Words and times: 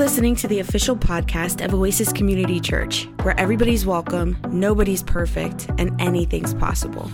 listening 0.00 0.34
to 0.34 0.48
the 0.48 0.60
official 0.60 0.96
podcast 0.96 1.62
of 1.62 1.74
Oasis 1.74 2.10
Community 2.10 2.58
Church, 2.58 3.06
where 3.20 3.38
everybody's 3.38 3.84
welcome, 3.84 4.34
nobody's 4.48 5.02
perfect, 5.02 5.70
and 5.76 5.94
anything's 6.00 6.54
possible. 6.54 7.10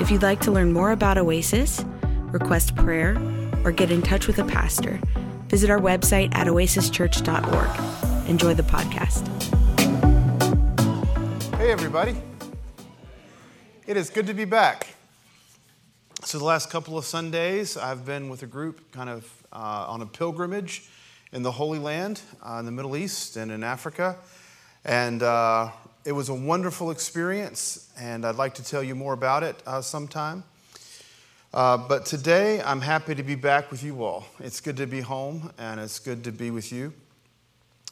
If 0.00 0.10
you'd 0.10 0.24
like 0.24 0.40
to 0.40 0.50
learn 0.50 0.72
more 0.72 0.90
about 0.90 1.16
Oasis, 1.16 1.84
request 2.32 2.74
prayer, 2.74 3.16
or 3.62 3.70
get 3.70 3.92
in 3.92 4.02
touch 4.02 4.26
with 4.26 4.40
a 4.40 4.44
pastor, 4.44 4.98
visit 5.46 5.70
our 5.70 5.78
website 5.78 6.34
at 6.34 6.48
oasischurch.org. 6.48 8.28
Enjoy 8.28 8.52
the 8.52 8.64
podcast. 8.64 9.28
Hey, 11.58 11.70
everybody. 11.70 12.16
It 13.86 13.96
is 13.96 14.10
good 14.10 14.26
to 14.26 14.34
be 14.34 14.44
back. 14.44 14.88
So, 16.24 16.38
the 16.38 16.44
last 16.44 16.68
couple 16.68 16.98
of 16.98 17.04
Sundays, 17.04 17.76
I've 17.76 18.04
been 18.04 18.28
with 18.28 18.42
a 18.42 18.48
group 18.48 18.90
kind 18.90 19.08
of 19.08 19.30
uh, 19.52 19.86
on 19.86 20.02
a 20.02 20.06
pilgrimage 20.06 20.88
in 21.34 21.42
the 21.42 21.50
Holy 21.50 21.80
Land, 21.80 22.22
uh, 22.48 22.58
in 22.60 22.64
the 22.64 22.70
Middle 22.70 22.96
East, 22.96 23.36
and 23.36 23.50
in 23.50 23.64
Africa. 23.64 24.16
And 24.84 25.20
uh, 25.20 25.70
it 26.04 26.12
was 26.12 26.28
a 26.28 26.34
wonderful 26.34 26.92
experience, 26.92 27.90
and 27.98 28.24
I'd 28.24 28.36
like 28.36 28.54
to 28.54 28.64
tell 28.64 28.84
you 28.84 28.94
more 28.94 29.12
about 29.12 29.42
it 29.42 29.60
uh, 29.66 29.80
sometime. 29.80 30.44
Uh, 31.52 31.76
but 31.76 32.06
today, 32.06 32.62
I'm 32.62 32.80
happy 32.80 33.16
to 33.16 33.24
be 33.24 33.34
back 33.34 33.72
with 33.72 33.82
you 33.82 34.04
all. 34.04 34.26
It's 34.38 34.60
good 34.60 34.76
to 34.76 34.86
be 34.86 35.00
home, 35.00 35.52
and 35.58 35.80
it's 35.80 35.98
good 35.98 36.22
to 36.22 36.30
be 36.30 36.52
with 36.52 36.72
you. 36.72 36.92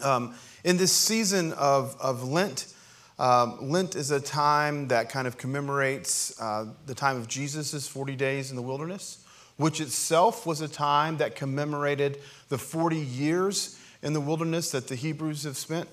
Um, 0.05 0.37
in 0.63 0.77
this 0.77 0.93
season 0.93 1.53
of, 1.55 1.97
of 2.01 2.23
Lent, 2.23 2.73
um, 3.19 3.59
Lent 3.61 3.97
is 3.97 4.13
a 4.13 4.21
time 4.21 4.87
that 4.89 5.11
kind 5.11 5.27
of 5.27 5.37
commemorates 5.37 6.41
uh, 6.41 6.67
the 6.87 6.95
time 6.95 7.17
of 7.17 7.27
Jesus' 7.27 7.89
40 7.89 8.15
days 8.15 8.51
in 8.51 8.57
the 8.57 8.63
wilderness, 8.63 9.25
which 9.57 9.81
itself 9.81 10.47
was 10.47 10.61
a 10.61 10.69
time 10.69 11.19
that 11.19 11.37
commemorated 11.37 12.19
the 12.49 12.59
40 12.59 12.97
years 12.97 13.79
in 14.03 14.13
the 14.13 14.21
wilderness 14.21 14.71
that 14.73 14.89
the 14.89 14.95
Hebrews 14.95 15.45
have 15.45 15.57
spent. 15.57 15.89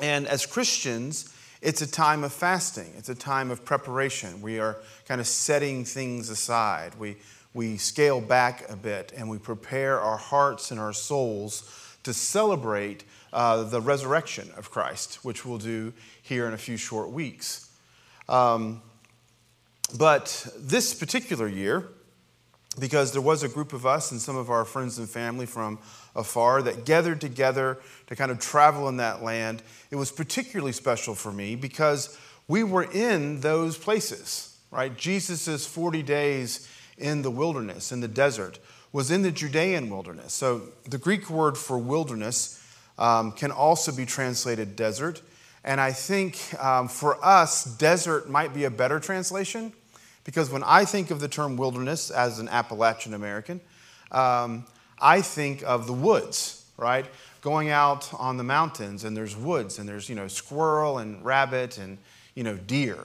And 0.00 0.26
as 0.26 0.44
Christians, 0.44 1.32
it's 1.62 1.80
a 1.80 1.90
time 1.90 2.24
of 2.24 2.32
fasting, 2.32 2.92
it's 2.96 3.08
a 3.08 3.14
time 3.14 3.50
of 3.50 3.64
preparation. 3.64 4.42
We 4.42 4.58
are 4.58 4.76
kind 5.06 5.20
of 5.20 5.26
setting 5.26 5.84
things 5.84 6.28
aside. 6.28 6.94
We, 6.98 7.16
we 7.54 7.76
scale 7.76 8.20
back 8.20 8.70
a 8.70 8.76
bit 8.76 9.12
and 9.16 9.30
we 9.30 9.38
prepare 9.38 10.00
our 10.00 10.18
hearts 10.18 10.70
and 10.70 10.78
our 10.78 10.92
souls 10.92 11.70
to 12.02 12.12
celebrate 12.12 13.04
uh, 13.32 13.64
the 13.64 13.80
resurrection 13.80 14.50
of 14.56 14.70
Christ, 14.70 15.24
which 15.24 15.44
we'll 15.44 15.58
do 15.58 15.92
here 16.22 16.46
in 16.46 16.54
a 16.54 16.58
few 16.58 16.76
short 16.76 17.10
weeks. 17.10 17.70
Um, 18.28 18.82
but 19.96 20.46
this 20.56 20.94
particular 20.94 21.48
year, 21.48 21.88
because 22.78 23.12
there 23.12 23.22
was 23.22 23.42
a 23.42 23.48
group 23.48 23.72
of 23.72 23.86
us 23.86 24.12
and 24.12 24.20
some 24.20 24.36
of 24.36 24.50
our 24.50 24.64
friends 24.64 24.98
and 24.98 25.08
family 25.08 25.46
from 25.46 25.78
afar 26.14 26.62
that 26.62 26.84
gathered 26.84 27.20
together 27.20 27.78
to 28.06 28.16
kind 28.16 28.30
of 28.30 28.38
travel 28.38 28.88
in 28.88 28.98
that 28.98 29.22
land, 29.22 29.62
it 29.90 29.96
was 29.96 30.10
particularly 30.10 30.72
special 30.72 31.14
for 31.14 31.32
me 31.32 31.56
because 31.56 32.18
we 32.48 32.62
were 32.62 32.84
in 32.84 33.40
those 33.40 33.76
places, 33.76 34.56
right? 34.70 34.96
Jesus' 34.96 35.66
40 35.66 36.02
days 36.02 36.68
in 36.98 37.22
the 37.22 37.30
wilderness, 37.30 37.92
in 37.92 38.00
the 38.00 38.08
desert, 38.08 38.58
was 38.92 39.10
in 39.10 39.22
the 39.22 39.32
Judean 39.32 39.90
wilderness. 39.90 40.32
So 40.32 40.62
the 40.88 40.98
Greek 40.98 41.28
word 41.28 41.58
for 41.58 41.78
wilderness 41.78 42.62
um, 42.98 43.32
can 43.32 43.50
also 43.50 43.92
be 43.92 44.06
translated 44.06 44.76
desert. 44.76 45.20
And 45.64 45.80
I 45.80 45.92
think 45.92 46.38
um, 46.62 46.88
for 46.88 47.22
us, 47.24 47.64
desert 47.64 48.30
might 48.30 48.54
be 48.54 48.64
a 48.64 48.70
better 48.70 49.00
translation 49.00 49.72
because 50.26 50.50
when 50.50 50.64
I 50.64 50.84
think 50.84 51.12
of 51.12 51.20
the 51.20 51.28
term 51.28 51.56
wilderness 51.56 52.10
as 52.10 52.40
an 52.40 52.48
Appalachian 52.48 53.14
American, 53.14 53.60
um, 54.10 54.66
I 55.00 55.22
think 55.22 55.62
of 55.62 55.86
the 55.86 55.92
woods, 55.92 56.66
right? 56.76 57.06
Going 57.42 57.70
out 57.70 58.12
on 58.12 58.36
the 58.36 58.42
mountains 58.42 59.04
and 59.04 59.16
there's 59.16 59.36
woods 59.36 59.78
and 59.78 59.88
there's, 59.88 60.08
you 60.08 60.16
know, 60.16 60.26
squirrel 60.26 60.98
and 60.98 61.24
rabbit 61.24 61.78
and, 61.78 61.96
you 62.34 62.42
know, 62.42 62.56
deer. 62.56 62.98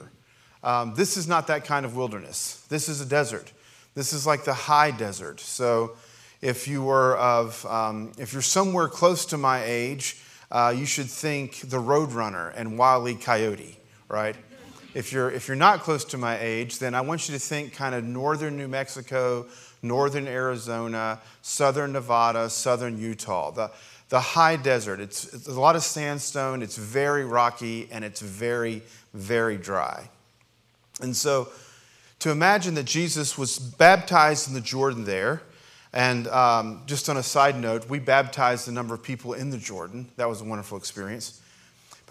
Um, 0.64 0.94
this 0.94 1.16
is 1.16 1.28
not 1.28 1.46
that 1.46 1.64
kind 1.64 1.86
of 1.86 1.94
wilderness. 1.94 2.66
This 2.68 2.88
is 2.88 3.00
a 3.00 3.06
desert. 3.06 3.52
This 3.94 4.12
is 4.12 4.26
like 4.26 4.44
the 4.44 4.54
high 4.54 4.90
desert. 4.90 5.38
So 5.38 5.92
if 6.40 6.66
you 6.66 6.82
were 6.82 7.16
of, 7.18 7.64
um, 7.66 8.12
if 8.18 8.32
you're 8.32 8.42
somewhere 8.42 8.88
close 8.88 9.26
to 9.26 9.38
my 9.38 9.62
age, 9.64 10.20
uh, 10.50 10.74
you 10.76 10.86
should 10.86 11.08
think 11.08 11.60
the 11.60 11.78
Roadrunner 11.78 12.52
and 12.56 12.76
Wile 12.76 13.08
E. 13.08 13.14
Coyote, 13.14 13.78
right? 14.08 14.34
If 14.94 15.12
you're, 15.12 15.30
if 15.30 15.48
you're 15.48 15.56
not 15.56 15.80
close 15.80 16.04
to 16.06 16.18
my 16.18 16.38
age, 16.38 16.78
then 16.78 16.94
I 16.94 17.00
want 17.00 17.28
you 17.28 17.34
to 17.34 17.40
think 17.40 17.72
kind 17.72 17.94
of 17.94 18.04
northern 18.04 18.56
New 18.56 18.68
Mexico, 18.68 19.46
northern 19.82 20.28
Arizona, 20.28 21.20
southern 21.40 21.92
Nevada, 21.92 22.50
southern 22.50 22.98
Utah. 22.98 23.50
The, 23.50 23.70
the 24.10 24.20
high 24.20 24.56
desert. 24.56 25.00
It's, 25.00 25.32
it's 25.32 25.46
a 25.46 25.58
lot 25.58 25.74
of 25.74 25.82
sandstone, 25.82 26.62
it's 26.62 26.76
very 26.76 27.24
rocky, 27.24 27.88
and 27.90 28.04
it's 28.04 28.20
very, 28.20 28.82
very 29.14 29.56
dry. 29.56 30.10
And 31.00 31.16
so 31.16 31.48
to 32.18 32.30
imagine 32.30 32.74
that 32.74 32.84
Jesus 32.84 33.38
was 33.38 33.58
baptized 33.58 34.48
in 34.48 34.54
the 34.54 34.60
Jordan 34.60 35.04
there, 35.04 35.42
and 35.94 36.28
um, 36.28 36.82
just 36.86 37.08
on 37.08 37.16
a 37.16 37.22
side 37.22 37.58
note, 37.58 37.88
we 37.88 37.98
baptized 37.98 38.68
a 38.68 38.72
number 38.72 38.94
of 38.94 39.02
people 39.02 39.32
in 39.32 39.50
the 39.50 39.58
Jordan. 39.58 40.08
That 40.16 40.28
was 40.28 40.40
a 40.40 40.44
wonderful 40.44 40.76
experience. 40.78 41.40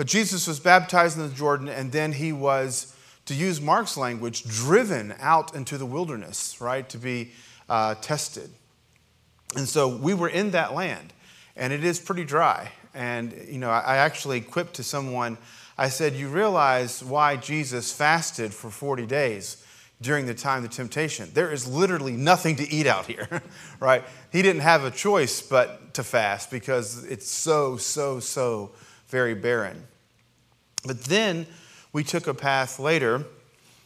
But 0.02 0.08
Jesus 0.08 0.48
was 0.48 0.60
baptized 0.60 1.16
in 1.16 1.30
the 1.30 1.36
Jordan, 1.36 1.70
and 1.70 1.92
then 1.92 2.12
he 2.12 2.34
was, 2.34 2.96
to 3.28 3.36
use 3.36 3.62
Mark's 3.62 3.96
language, 3.98 4.44
driven 4.46 5.14
out 5.20 5.54
into 5.54 5.78
the 5.78 5.86
wilderness, 5.86 6.60
right, 6.60 6.90
to 6.90 6.98
be 6.98 7.34
uh, 7.70 7.94
tested. 8.02 8.50
And 9.56 9.70
so 9.70 9.88
we 9.88 10.16
were 10.16 10.28
in 10.28 10.50
that 10.52 10.74
land, 10.74 11.14
and 11.56 11.72
it 11.72 11.84
is 11.84 12.00
pretty 12.00 12.24
dry. 12.24 12.72
And, 12.96 13.46
you 13.48 13.60
know, 13.60 13.70
I 13.70 13.98
actually 13.98 14.42
quipped 14.42 14.74
to 14.78 14.84
someone, 14.84 15.38
I 15.78 15.90
said, 15.90 16.16
You 16.16 16.30
realize 16.30 17.04
why 17.04 17.36
Jesus 17.36 17.94
fasted 17.94 18.56
for 18.56 18.72
40 18.72 19.06
days 19.06 19.64
during 20.02 20.26
the 20.26 20.34
time 20.34 20.64
of 20.64 20.72
the 20.72 20.76
temptation. 20.76 21.30
There 21.36 21.52
is 21.52 21.68
literally 21.68 22.14
nothing 22.14 22.56
to 22.56 22.68
eat 22.74 22.88
out 22.88 23.06
here, 23.06 23.44
right? 23.80 24.04
He 24.32 24.42
didn't 24.42 24.64
have 24.64 24.84
a 24.84 24.90
choice 24.90 25.44
but 25.44 25.94
to 25.94 26.04
fast 26.04 26.50
because 26.50 27.04
it's 27.04 27.30
so, 27.30 27.78
so, 27.78 28.20
so 28.20 28.72
very 29.08 29.36
barren. 29.36 29.86
But 30.86 31.04
then 31.04 31.46
we 31.94 32.04
took 32.04 32.28
a 32.28 32.34
path 32.34 32.80
later. 32.80 33.26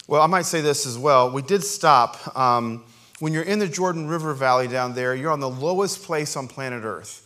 Well, 0.08 0.22
I 0.22 0.28
might 0.28 0.46
say 0.46 0.62
this 0.62 0.86
as 0.86 0.98
well. 0.98 1.32
We 1.32 1.42
did 1.42 1.64
stop. 1.64 2.38
Um, 2.38 2.84
when 3.20 3.34
you're 3.34 3.44
in 3.44 3.60
the 3.60 3.68
Jordan 3.68 4.08
River 4.08 4.34
Valley 4.34 4.68
down 4.68 4.94
there, 4.94 5.16
you're 5.16 5.32
on 5.32 5.40
the 5.40 5.50
lowest 5.50 6.04
place 6.04 6.36
on 6.36 6.48
planet 6.48 6.84
Earth. 6.84 7.22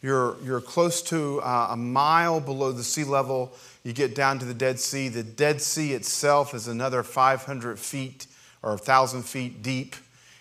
You're, 0.00 0.36
you're 0.42 0.60
close 0.60 1.02
to 1.02 1.40
uh, 1.40 1.68
a 1.70 1.76
mile 1.76 2.40
below 2.40 2.72
the 2.72 2.84
sea 2.84 3.04
level. 3.04 3.52
You 3.82 3.92
get 3.92 4.14
down 4.14 4.38
to 4.38 4.44
the 4.44 4.54
Dead 4.54 4.78
Sea. 4.78 5.08
The 5.08 5.22
Dead 5.22 5.60
Sea 5.60 5.92
itself 5.92 6.54
is 6.54 6.68
another 6.68 7.02
500 7.02 7.78
feet 7.78 8.26
or 8.62 8.70
1,000 8.70 9.22
feet 9.22 9.62
deep. 9.62 9.96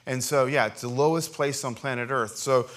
And 0.06 0.24
so, 0.24 0.46
yeah, 0.46 0.68
it's 0.68 0.82
the 0.82 0.88
lowest 0.88 1.34
place 1.34 1.64
on 1.64 1.76
planet 1.76 2.10
Earth. 2.12 2.38
So, 2.38 2.68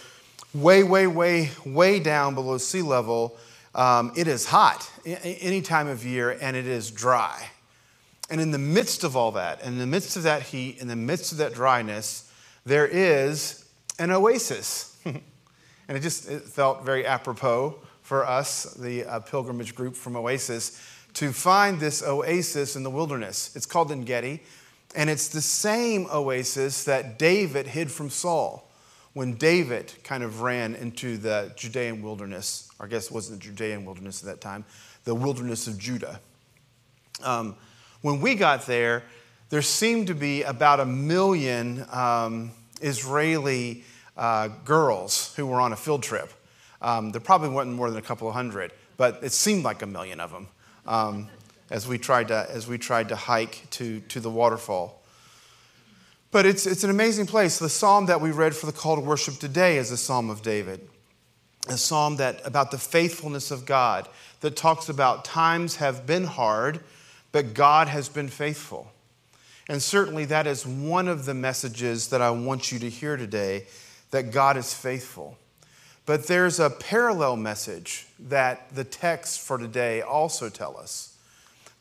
way, 0.55 0.83
way, 0.83 1.07
way, 1.07 1.51
way 1.65 2.01
down 2.01 2.35
below 2.35 2.59
sea 2.59 2.83
level, 2.83 3.37
um, 3.75 4.13
it 4.17 4.27
is 4.27 4.47
hot 4.47 4.91
any 5.05 5.63
time 5.63 5.89
of 5.89 6.05
year 6.05 6.37
and 6.41 6.57
it 6.57 6.67
is 6.67 6.91
dry. 6.91 7.51
And 8.29 8.41
in 8.41 8.51
the 8.51 8.59
midst 8.59 9.03
of 9.05 9.17
all 9.17 9.33
that, 9.33 9.63
in 9.63 9.79
the 9.79 9.87
midst 9.87 10.17
of 10.17 10.23
that 10.25 10.43
heat, 10.43 10.79
in 10.79 10.89
the 10.89 10.97
midst 10.97 11.33
of 11.33 11.39
that 11.39 11.55
dryness, 11.55 12.31
there 12.65 12.87
is 12.87 13.65
an 13.99 14.11
oasis. 14.11 14.97
and 15.05 15.23
it 15.89 16.01
just 16.01 16.29
it 16.29 16.43
felt 16.43 16.85
very 16.85 17.05
apropos 17.05 17.77
for 18.03 18.27
us, 18.27 18.65
the 18.75 19.05
uh, 19.05 19.21
pilgrimage 19.21 19.75
group 19.75 19.95
from 19.95 20.17
Oasis, 20.17 20.81
to 21.15 21.33
find 21.33 21.81
this 21.81 22.03
oasis 22.03 22.77
in 22.77 22.83
the 22.83 22.91
wilderness. 22.91 23.55
It's 23.55 23.67
called 23.67 23.91
Engedi, 23.91 24.43
and 24.95 25.11
it's 25.11 25.29
the 25.29 25.41
same 25.41 26.07
oasis 26.13 26.85
that 26.85 27.19
David 27.19 27.69
hid 27.69 27.91
from 27.91 28.11
Saul 28.11 28.70
when 29.13 29.35
David 29.35 29.93
kind 30.05 30.23
of 30.23 30.41
ran 30.41 30.75
into 30.75 31.17
the 31.17 31.53
Judean 31.57 32.03
wilderness 32.03 32.71
I 32.81 32.87
guess 32.87 33.07
it 33.07 33.13
wasn't 33.13 33.41
the 33.41 33.47
Judean 33.47 33.85
wilderness 33.85 34.23
at 34.23 34.27
that 34.27 34.41
time, 34.41 34.65
the 35.05 35.15
wilderness 35.15 35.67
of 35.67 35.79
Judah. 35.79 36.19
Um, 37.23 37.55
when 38.01 38.23
we 38.23 38.35
got 38.35 38.67
there, 38.67 39.03
there 39.51 39.61
seemed 39.61 40.07
to 40.07 40.15
be 40.15 40.43
about 40.43 40.81
a 40.81 40.87
million 40.87 41.85
um, 41.91 42.53
Israeli 42.81 43.85
uh, 44.17 44.49
girls 44.65 45.35
who 45.37 45.47
were 45.47 45.61
on 45.61 45.75
a 45.75 45.77
field 45.77 46.03
trip. 46.03 46.33
Um, 46.81 47.11
there 47.11 47.21
probably 47.21 47.51
wasn't 47.51 47.77
more 47.77 47.91
than 47.91 47.99
a 47.99 48.03
couple 48.03 48.27
of 48.27 48.35
hundred, 48.35 48.73
but 48.97 49.23
it 49.23 49.33
seemed 49.33 49.63
like 49.63 49.83
a 49.83 49.87
million 49.87 50.21
of 50.21 50.33
them 50.33 50.49
um, 50.87 51.29
as, 51.69 51.87
we 51.87 51.99
tried 51.99 52.29
to, 52.29 52.47
as 52.51 52.67
we 52.67 52.79
tried 52.79 53.11
to 53.11 53.17
hike 53.17 53.69
to, 53.73 54.01
to 54.01 54.21
the 54.21 54.31
waterfall. 54.31 55.00
But 56.33 56.47
it's, 56.47 56.67
it's 56.67 56.85
an 56.85 56.91
amazing 56.91 57.27
place. 57.27 57.59
The 57.59 57.69
psalm 57.69 58.07
that 58.07 58.21
we 58.21 58.31
read 58.31 58.55
for 58.55 58.67
the 58.67 58.73
call 58.73 58.97
to 58.97 59.03
worship 59.03 59.35
today 59.39 59.79
is 59.79 59.91
a 59.91 59.97
psalm 59.97 60.31
of 60.31 60.43
David 60.43 60.89
a 61.69 61.77
psalm 61.77 62.17
that 62.17 62.41
about 62.45 62.71
the 62.71 62.79
faithfulness 62.79 63.51
of 63.51 63.67
God 63.67 64.09
that 64.41 64.57
talks 64.57 64.89
about 64.89 65.25
times 65.25 65.77
have 65.77 66.07
been 66.07 66.25
hard, 66.25 66.81
but 67.33 67.55
God 67.55 67.89
has 67.89 68.09
been 68.09 68.29
faithful. 68.29 68.91
And 69.69 69.83
certainly 69.83 70.25
that 70.27 70.47
is 70.47 70.67
one 70.67 71.07
of 71.07 71.27
the 71.27 71.35
messages 71.35 72.09
that 72.09 72.21
I 72.21 72.31
want 72.31 72.73
you 72.73 72.79
to 72.81 72.91
hear 72.91 73.17
today 73.17 73.67
that 74.11 74.33
God 74.33 74.57
is 74.57 74.75
faithful. 74.75 75.39
But 76.07 76.27
there's 76.27 76.59
a 76.59 76.71
parallel 76.71 77.37
message 77.37 78.07
that 78.19 78.75
the 78.75 78.83
texts 78.83 79.37
for 79.37 79.59
today 79.59 80.01
also 80.01 80.49
tell 80.49 80.77
us. 80.77 81.17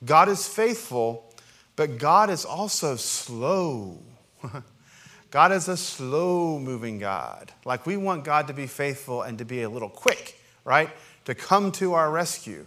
God 0.05 0.29
is 0.29 0.47
faithful, 0.47 1.33
but 1.75 1.97
God 1.97 2.29
is 2.29 2.45
also 2.45 2.95
slow. 2.95 3.97
God 5.31 5.51
is 5.51 5.67
a 5.67 5.77
slow 5.77 6.59
moving 6.59 6.99
God. 6.99 7.51
Like 7.65 7.85
we 7.85 7.97
want 7.97 8.23
God 8.23 8.47
to 8.47 8.53
be 8.53 8.67
faithful 8.67 9.21
and 9.21 9.37
to 9.37 9.45
be 9.45 9.61
a 9.61 9.69
little 9.69 9.89
quick, 9.89 10.39
right? 10.65 10.89
To 11.25 11.35
come 11.35 11.71
to 11.73 11.93
our 11.93 12.09
rescue 12.09 12.65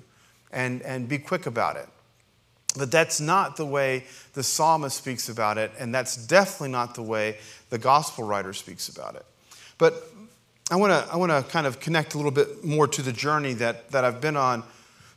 and, 0.53 0.83
and 0.83 1.09
be 1.09 1.19
quick 1.19 1.47
about 1.47 1.77
it. 1.77 1.89
But 2.79 2.91
that's 2.91 3.21
not 3.21 3.57
the 3.57 3.67
way 3.67 4.05
the 4.33 4.43
psalmist 4.43 4.97
speaks 4.97 5.29
about 5.29 5.59
it, 5.59 5.73
and 5.79 5.95
that's 5.95 6.17
definitely 6.17 6.71
not 6.71 6.95
the 6.95 7.03
way 7.03 7.37
the 7.69 7.79
gospel 7.79 8.25
writer 8.25 8.55
speaks 8.55 8.89
about 8.89 9.15
it. 9.15 9.27
But 9.77 10.09
I 10.71 10.77
want 10.77 10.93
to 10.93 11.13
I 11.13 11.17
want 11.17 11.33
to 11.33 11.51
kind 11.53 11.67
of 11.67 11.81
connect 11.81 12.15
a 12.15 12.17
little 12.17 12.31
bit 12.31 12.65
more 12.65 12.89
to 12.89 13.03
the 13.03 13.13
journey 13.13 13.53
that, 13.55 13.91
that 13.91 14.05
I've 14.05 14.23
been 14.23 14.37
on. 14.37 14.63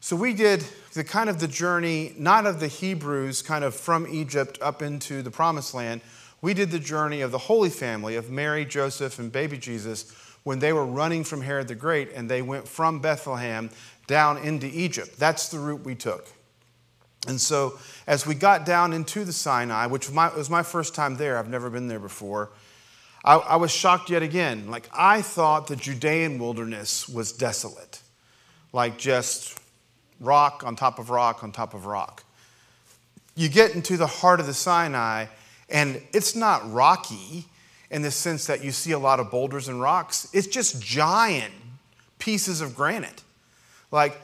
So 0.02 0.16
we 0.16 0.34
did 0.34 0.66
the 0.94 1.04
kind 1.04 1.30
of 1.30 1.40
the 1.40 1.48
journey, 1.48 2.14
not 2.18 2.46
of 2.46 2.60
the 2.60 2.68
Hebrews, 2.68 3.42
kind 3.42 3.64
of 3.64 3.74
from 3.74 4.06
Egypt 4.08 4.58
up 4.62 4.82
into 4.82 5.22
the 5.22 5.32
promised 5.32 5.74
land. 5.74 6.02
We 6.46 6.54
did 6.54 6.70
the 6.70 6.78
journey 6.78 7.22
of 7.22 7.32
the 7.32 7.40
Holy 7.40 7.72
Family 7.72 8.18
of 8.18 8.30
Mary, 8.30 8.66
Joseph, 8.66 9.18
and 9.18 9.32
baby 9.32 9.58
Jesus 9.58 10.14
when 10.44 10.60
they 10.60 10.74
were 10.74 10.86
running 10.86 11.24
from 11.24 11.42
Herod 11.42 11.68
the 11.68 11.74
Great 11.74 12.12
and 12.14 12.30
they 12.30 12.44
went 12.44 12.68
from 12.68 13.00
Bethlehem 13.00 13.72
down 14.06 14.38
into 14.38 14.68
Egypt. 14.68 15.18
That's 15.18 15.50
the 15.50 15.58
route 15.58 15.84
we 15.84 15.96
took. 15.96 16.28
And 17.28 17.42
so, 17.42 17.80
as 18.06 18.28
we 18.28 18.36
got 18.36 18.64
down 18.64 18.94
into 18.94 19.26
the 19.26 19.34
Sinai, 19.34 19.88
which 19.88 20.08
was 20.12 20.48
my 20.52 20.62
first 20.62 20.94
time 20.94 21.18
there, 21.18 21.40
I've 21.40 21.50
never 21.50 21.72
been 21.72 21.88
there 21.88 21.98
before, 21.98 22.52
I, 23.24 23.38
I 23.38 23.56
was 23.56 23.72
shocked 23.72 24.12
yet 24.12 24.22
again. 24.22 24.70
Like, 24.70 24.88
I 24.94 25.24
thought 25.24 25.66
the 25.66 25.76
Judean 25.76 26.38
wilderness 26.38 27.10
was 27.10 27.32
desolate, 27.32 28.02
like 28.72 29.00
just 29.00 29.60
rock 30.20 30.62
on 30.64 30.76
top 30.76 31.00
of 31.00 31.10
rock 31.10 31.44
on 31.44 31.52
top 31.52 31.74
of 31.74 31.88
rock. 31.88 32.24
You 33.36 33.50
get 33.50 33.74
into 33.74 33.98
the 33.98 34.06
heart 34.06 34.40
of 34.40 34.46
the 34.46 34.54
Sinai, 34.54 35.26
and 35.70 36.02
it's 36.14 36.36
not 36.36 36.72
rocky 36.72 37.46
in 37.90 38.02
the 38.02 38.12
sense 38.12 38.48
that 38.48 38.64
you 38.64 38.72
see 38.72 38.92
a 38.92 39.00
lot 39.00 39.20
of 39.20 39.32
boulders 39.32 39.68
and 39.68 39.80
rocks, 39.80 40.28
it's 40.34 40.48
just 40.48 40.82
giant 40.82 41.54
pieces 42.20 42.62
of 42.62 42.76
granite. 42.76 43.24
Like, 43.92 44.20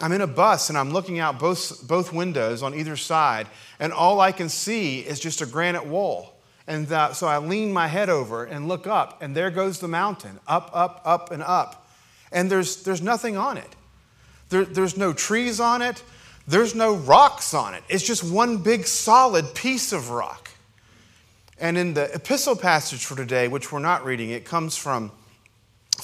I'm 0.00 0.12
in 0.12 0.20
a 0.20 0.26
bus 0.26 0.68
and 0.68 0.76
I'm 0.76 0.90
looking 0.90 1.18
out 1.18 1.38
both, 1.38 1.86
both 1.88 2.12
windows 2.12 2.62
on 2.62 2.74
either 2.74 2.96
side, 2.96 3.46
and 3.80 3.92
all 3.92 4.20
I 4.20 4.32
can 4.32 4.48
see 4.48 5.00
is 5.00 5.18
just 5.18 5.40
a 5.40 5.46
granite 5.46 5.86
wall. 5.86 6.34
And 6.66 6.88
so 6.88 7.28
I 7.28 7.38
lean 7.38 7.72
my 7.72 7.86
head 7.86 8.10
over 8.10 8.44
and 8.44 8.66
look 8.68 8.86
up, 8.86 9.22
and 9.22 9.36
there 9.36 9.50
goes 9.50 9.78
the 9.78 9.88
mountain, 9.88 10.40
up, 10.46 10.70
up, 10.74 11.00
up, 11.04 11.30
and 11.30 11.42
up. 11.42 11.88
And 12.32 12.50
there's, 12.50 12.82
there's 12.82 13.02
nothing 13.02 13.36
on 13.36 13.56
it. 13.56 13.76
There, 14.48 14.64
there's 14.64 14.96
no 14.96 15.12
trees 15.12 15.60
on 15.60 15.80
it, 15.80 16.02
there's 16.46 16.74
no 16.74 16.94
rocks 16.94 17.54
on 17.54 17.74
it. 17.74 17.82
It's 17.88 18.04
just 18.04 18.22
one 18.22 18.58
big 18.58 18.86
solid 18.86 19.54
piece 19.54 19.92
of 19.92 20.10
rock. 20.10 20.45
And 21.58 21.78
in 21.78 21.94
the 21.94 22.12
epistle 22.14 22.54
passage 22.54 23.04
for 23.04 23.16
today, 23.16 23.48
which 23.48 23.72
we're 23.72 23.78
not 23.78 24.04
reading, 24.04 24.30
it 24.30 24.44
comes 24.44 24.76
from 24.76 25.10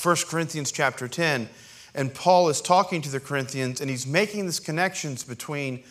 1 0.00 0.16
Corinthians 0.28 0.72
chapter 0.72 1.06
10. 1.08 1.48
And 1.94 2.14
Paul 2.14 2.48
is 2.48 2.62
talking 2.62 3.02
to 3.02 3.10
the 3.10 3.20
Corinthians 3.20 3.80
and 3.80 3.90
he's 3.90 4.06
making 4.06 4.46
these 4.46 4.60
connections 4.60 5.24
between 5.24 5.84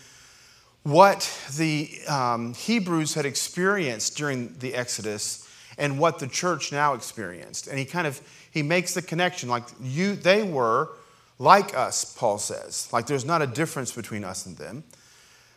what 0.83 1.31
the 1.57 1.91
um, 2.07 2.55
Hebrews 2.55 3.13
had 3.13 3.25
experienced 3.25 4.17
during 4.17 4.57
the 4.57 4.73
Exodus 4.73 5.47
and 5.77 5.99
what 5.99 6.17
the 6.17 6.27
church 6.27 6.71
now 6.71 6.95
experienced. 6.95 7.67
And 7.67 7.77
he 7.77 7.85
kind 7.85 8.07
of 8.07 8.19
he 8.49 8.63
makes 8.63 8.95
the 8.95 9.01
connection 9.01 9.47
like 9.47 9.63
you 9.79 10.15
they 10.15 10.41
were 10.41 10.89
like 11.37 11.77
us, 11.77 12.15
Paul 12.17 12.39
says. 12.39 12.89
Like 12.91 13.05
there's 13.05 13.25
not 13.25 13.43
a 13.43 13.47
difference 13.47 13.91
between 13.91 14.23
us 14.23 14.47
and 14.47 14.57
them. 14.57 14.83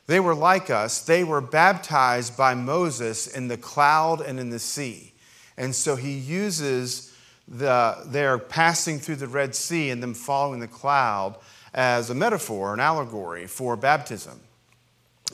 They 0.06 0.20
were 0.20 0.34
like 0.34 0.70
us. 0.70 1.00
They 1.00 1.24
were 1.24 1.40
baptized 1.40 2.36
by 2.36 2.54
Moses 2.54 3.26
in 3.26 3.48
the 3.48 3.56
cloud 3.56 4.20
and 4.20 4.38
in 4.38 4.50
the 4.50 4.58
sea. 4.58 5.12
And 5.56 5.74
so 5.74 5.96
he 5.96 6.12
uses 6.12 7.12
the, 7.48 8.02
their 8.06 8.38
passing 8.38 8.98
through 8.98 9.16
the 9.16 9.28
Red 9.28 9.54
Sea 9.54 9.90
and 9.90 10.02
them 10.02 10.14
following 10.14 10.60
the 10.60 10.68
cloud 10.68 11.36
as 11.72 12.10
a 12.10 12.14
metaphor, 12.14 12.74
an 12.74 12.80
allegory 12.80 13.46
for 13.46 13.76
baptism. 13.76 14.40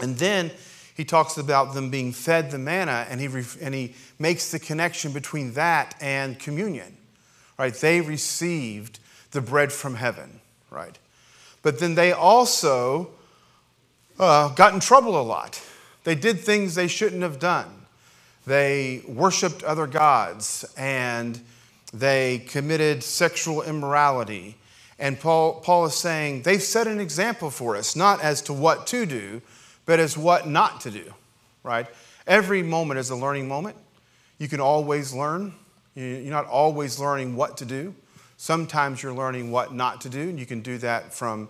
And 0.00 0.16
then 0.16 0.50
he 0.96 1.04
talks 1.04 1.38
about 1.38 1.74
them 1.74 1.90
being 1.90 2.12
fed 2.12 2.50
the 2.50 2.58
manna, 2.58 3.06
and 3.08 3.20
he, 3.20 3.26
and 3.60 3.74
he 3.74 3.94
makes 4.18 4.50
the 4.50 4.58
connection 4.58 5.12
between 5.12 5.54
that 5.54 5.94
and 6.00 6.38
communion. 6.38 6.96
Right? 7.58 7.74
They 7.74 8.00
received 8.00 9.00
the 9.32 9.40
bread 9.40 9.72
from 9.72 9.94
heaven, 9.94 10.40
right? 10.70 10.98
But 11.62 11.78
then 11.78 11.94
they 11.94 12.12
also 12.12 13.10
uh, 14.20 14.48
got 14.50 14.74
in 14.74 14.80
trouble 14.80 15.20
a 15.20 15.22
lot. 15.22 15.60
They 16.04 16.14
did 16.14 16.40
things 16.40 16.74
they 16.74 16.88
shouldn't 16.88 17.22
have 17.22 17.38
done. 17.38 17.68
They 18.46 19.02
worshiped 19.08 19.62
other 19.64 19.86
gods 19.86 20.64
and 20.76 21.40
they 21.92 22.44
committed 22.46 23.02
sexual 23.02 23.62
immorality. 23.62 24.56
And 24.98 25.18
Paul, 25.18 25.60
Paul 25.60 25.86
is 25.86 25.94
saying 25.94 26.42
they've 26.42 26.62
set 26.62 26.86
an 26.86 27.00
example 27.00 27.50
for 27.50 27.76
us, 27.76 27.96
not 27.96 28.22
as 28.22 28.42
to 28.42 28.52
what 28.52 28.86
to 28.88 29.06
do, 29.06 29.40
but 29.86 29.98
as 29.98 30.16
what 30.16 30.46
not 30.46 30.82
to 30.82 30.90
do, 30.90 31.14
right? 31.62 31.86
Every 32.26 32.62
moment 32.62 33.00
is 33.00 33.10
a 33.10 33.16
learning 33.16 33.48
moment. 33.48 33.76
You 34.38 34.48
can 34.48 34.60
always 34.60 35.14
learn. 35.14 35.54
You're 35.94 36.30
not 36.30 36.46
always 36.46 36.98
learning 37.00 37.34
what 37.34 37.56
to 37.58 37.64
do. 37.64 37.94
Sometimes 38.36 39.02
you're 39.02 39.12
learning 39.12 39.50
what 39.50 39.74
not 39.74 40.02
to 40.02 40.08
do, 40.08 40.20
and 40.20 40.38
you 40.38 40.46
can 40.46 40.60
do 40.60 40.78
that 40.78 41.12
from 41.12 41.48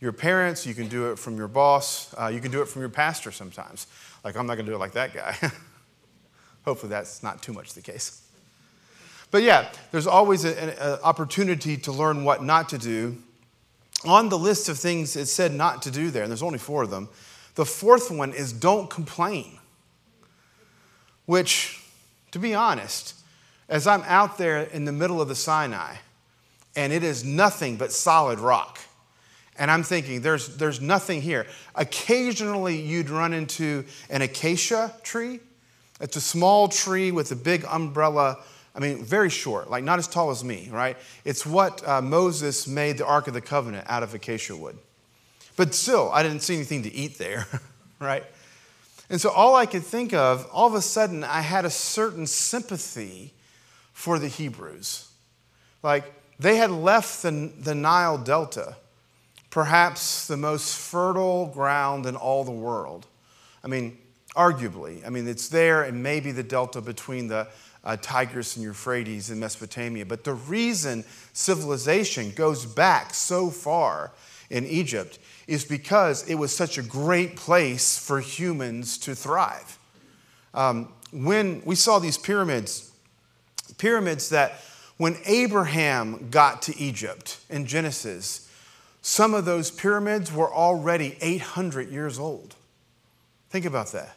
your 0.00 0.12
parents, 0.12 0.66
you 0.66 0.74
can 0.74 0.88
do 0.88 1.10
it 1.10 1.18
from 1.18 1.36
your 1.36 1.48
boss, 1.48 2.14
uh, 2.18 2.26
you 2.28 2.40
can 2.40 2.50
do 2.50 2.60
it 2.62 2.68
from 2.68 2.82
your 2.82 2.88
pastor 2.88 3.30
sometimes. 3.30 3.86
Like, 4.24 4.36
I'm 4.36 4.46
not 4.46 4.54
going 4.54 4.66
to 4.66 4.72
do 4.72 4.76
it 4.76 4.80
like 4.80 4.92
that 4.92 5.14
guy. 5.14 5.34
Hopefully, 6.64 6.90
that's 6.90 7.22
not 7.22 7.42
too 7.42 7.52
much 7.52 7.74
the 7.74 7.82
case. 7.82 8.22
But 9.30 9.42
yeah, 9.42 9.68
there's 9.90 10.06
always 10.06 10.44
an 10.44 10.74
opportunity 11.02 11.76
to 11.78 11.92
learn 11.92 12.24
what 12.24 12.42
not 12.42 12.68
to 12.70 12.78
do. 12.78 13.16
On 14.04 14.28
the 14.28 14.38
list 14.38 14.68
of 14.68 14.78
things 14.78 15.16
it 15.16 15.26
said 15.26 15.52
not 15.52 15.82
to 15.82 15.90
do 15.90 16.10
there, 16.10 16.22
and 16.22 16.30
there's 16.30 16.42
only 16.42 16.58
four 16.58 16.82
of 16.82 16.90
them, 16.90 17.08
the 17.54 17.64
fourth 17.64 18.10
one 18.10 18.32
is 18.32 18.52
don't 18.52 18.88
complain. 18.88 19.58
Which, 21.24 21.82
to 22.30 22.38
be 22.38 22.54
honest, 22.54 23.14
as 23.68 23.86
I'm 23.86 24.02
out 24.06 24.38
there 24.38 24.62
in 24.62 24.84
the 24.84 24.92
middle 24.92 25.20
of 25.20 25.28
the 25.28 25.34
Sinai, 25.34 25.96
and 26.76 26.92
it 26.92 27.02
is 27.02 27.24
nothing 27.24 27.76
but 27.76 27.90
solid 27.90 28.38
rock, 28.38 28.78
and 29.58 29.70
I'm 29.70 29.82
thinking, 29.82 30.20
there's, 30.20 30.56
there's 30.56 30.80
nothing 30.80 31.22
here. 31.22 31.46
Occasionally, 31.74 32.80
you'd 32.80 33.10
run 33.10 33.32
into 33.32 33.84
an 34.10 34.22
acacia 34.22 34.94
tree. 35.02 35.40
It's 36.00 36.16
a 36.16 36.20
small 36.20 36.68
tree 36.68 37.10
with 37.10 37.32
a 37.32 37.36
big 37.36 37.64
umbrella 37.64 38.38
I 38.76 38.78
mean, 38.78 39.02
very 39.02 39.30
short, 39.30 39.70
like 39.70 39.84
not 39.84 39.98
as 39.98 40.06
tall 40.06 40.30
as 40.30 40.44
me, 40.44 40.68
right? 40.70 40.98
It's 41.24 41.46
what 41.46 41.86
uh, 41.88 42.02
Moses 42.02 42.68
made 42.68 42.98
the 42.98 43.06
Ark 43.06 43.26
of 43.26 43.32
the 43.32 43.40
Covenant 43.40 43.86
out 43.88 44.02
of 44.02 44.12
acacia 44.12 44.54
wood. 44.54 44.76
But 45.56 45.74
still, 45.74 46.10
I 46.12 46.22
didn't 46.22 46.40
see 46.40 46.56
anything 46.56 46.82
to 46.82 46.92
eat 46.92 47.16
there, 47.16 47.46
right? 47.98 48.22
And 49.08 49.18
so 49.18 49.30
all 49.30 49.56
I 49.56 49.64
could 49.64 49.82
think 49.82 50.12
of, 50.12 50.46
all 50.52 50.66
of 50.66 50.74
a 50.74 50.82
sudden, 50.82 51.24
I 51.24 51.40
had 51.40 51.64
a 51.64 51.70
certain 51.70 52.26
sympathy 52.26 53.32
for 53.94 54.18
the 54.18 54.28
Hebrews. 54.28 55.08
Like, 55.82 56.12
they 56.38 56.56
had 56.56 56.70
left 56.70 57.22
the, 57.22 57.50
the 57.58 57.74
Nile 57.74 58.18
Delta, 58.18 58.76
perhaps 59.56 60.26
the 60.26 60.36
most 60.36 60.76
fertile 60.76 61.46
ground 61.46 62.04
in 62.04 62.14
all 62.14 62.44
the 62.44 62.50
world. 62.50 63.06
I 63.64 63.68
mean, 63.68 63.96
arguably. 64.36 65.02
I 65.06 65.08
mean, 65.08 65.26
it's 65.26 65.48
there 65.48 65.84
and 65.84 66.02
maybe 66.02 66.30
the 66.30 66.42
delta 66.42 66.82
between 66.82 67.28
the 67.28 67.48
uh, 67.82 67.96
Tigris 67.96 68.56
and 68.56 68.62
Euphrates 68.62 69.30
in 69.30 69.40
Mesopotamia. 69.40 70.04
But 70.04 70.24
the 70.24 70.34
reason 70.34 71.06
civilization 71.32 72.32
goes 72.32 72.66
back 72.66 73.14
so 73.14 73.48
far 73.48 74.12
in 74.50 74.66
Egypt 74.66 75.18
is 75.46 75.64
because 75.64 76.28
it 76.28 76.34
was 76.34 76.54
such 76.54 76.76
a 76.76 76.82
great 76.82 77.34
place 77.34 77.96
for 77.98 78.20
humans 78.20 78.98
to 78.98 79.14
thrive. 79.14 79.78
Um, 80.52 80.92
when 81.12 81.62
we 81.64 81.76
saw 81.76 81.98
these 81.98 82.18
pyramids, 82.18 82.92
pyramids 83.78 84.28
that 84.28 84.60
when 84.98 85.16
Abraham 85.24 86.28
got 86.30 86.60
to 86.60 86.78
Egypt 86.78 87.38
in 87.48 87.64
Genesis, 87.64 88.45
some 89.06 89.34
of 89.34 89.44
those 89.44 89.70
pyramids 89.70 90.32
were 90.32 90.52
already 90.52 91.16
800 91.20 91.90
years 91.92 92.18
old. 92.18 92.56
Think 93.50 93.64
about 93.64 93.92
that. 93.92 94.16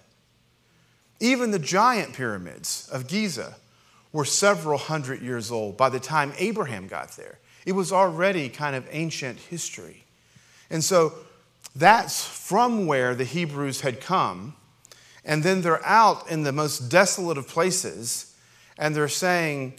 Even 1.20 1.52
the 1.52 1.60
giant 1.60 2.14
pyramids 2.14 2.90
of 2.92 3.08
Giza 3.08 3.58
were 4.12 4.26
several 4.26 4.80
hundred 4.80 5.22
years 5.22 5.52
old 5.52 5.78
by 5.78 5.90
the 5.90 6.00
time 6.00 6.34
Abraham 6.40 6.88
got 6.88 7.16
there. 7.18 7.38
It 7.68 7.74
was 7.74 7.92
already 7.92 8.50
kind 8.50 8.76
of 8.76 8.84
ancient 8.90 9.38
history. 9.38 10.06
And 10.72 10.84
so 10.84 11.14
that's 11.76 12.26
from 12.26 12.88
where 12.88 13.14
the 13.14 13.26
Hebrews 13.26 13.82
had 13.82 14.02
come. 14.02 14.56
And 15.24 15.44
then 15.44 15.62
they're 15.62 15.86
out 15.86 16.32
in 16.32 16.42
the 16.42 16.52
most 16.52 16.90
desolate 16.90 17.38
of 17.38 17.48
places 17.48 18.36
and 18.76 18.96
they're 18.96 19.08
saying, 19.08 19.76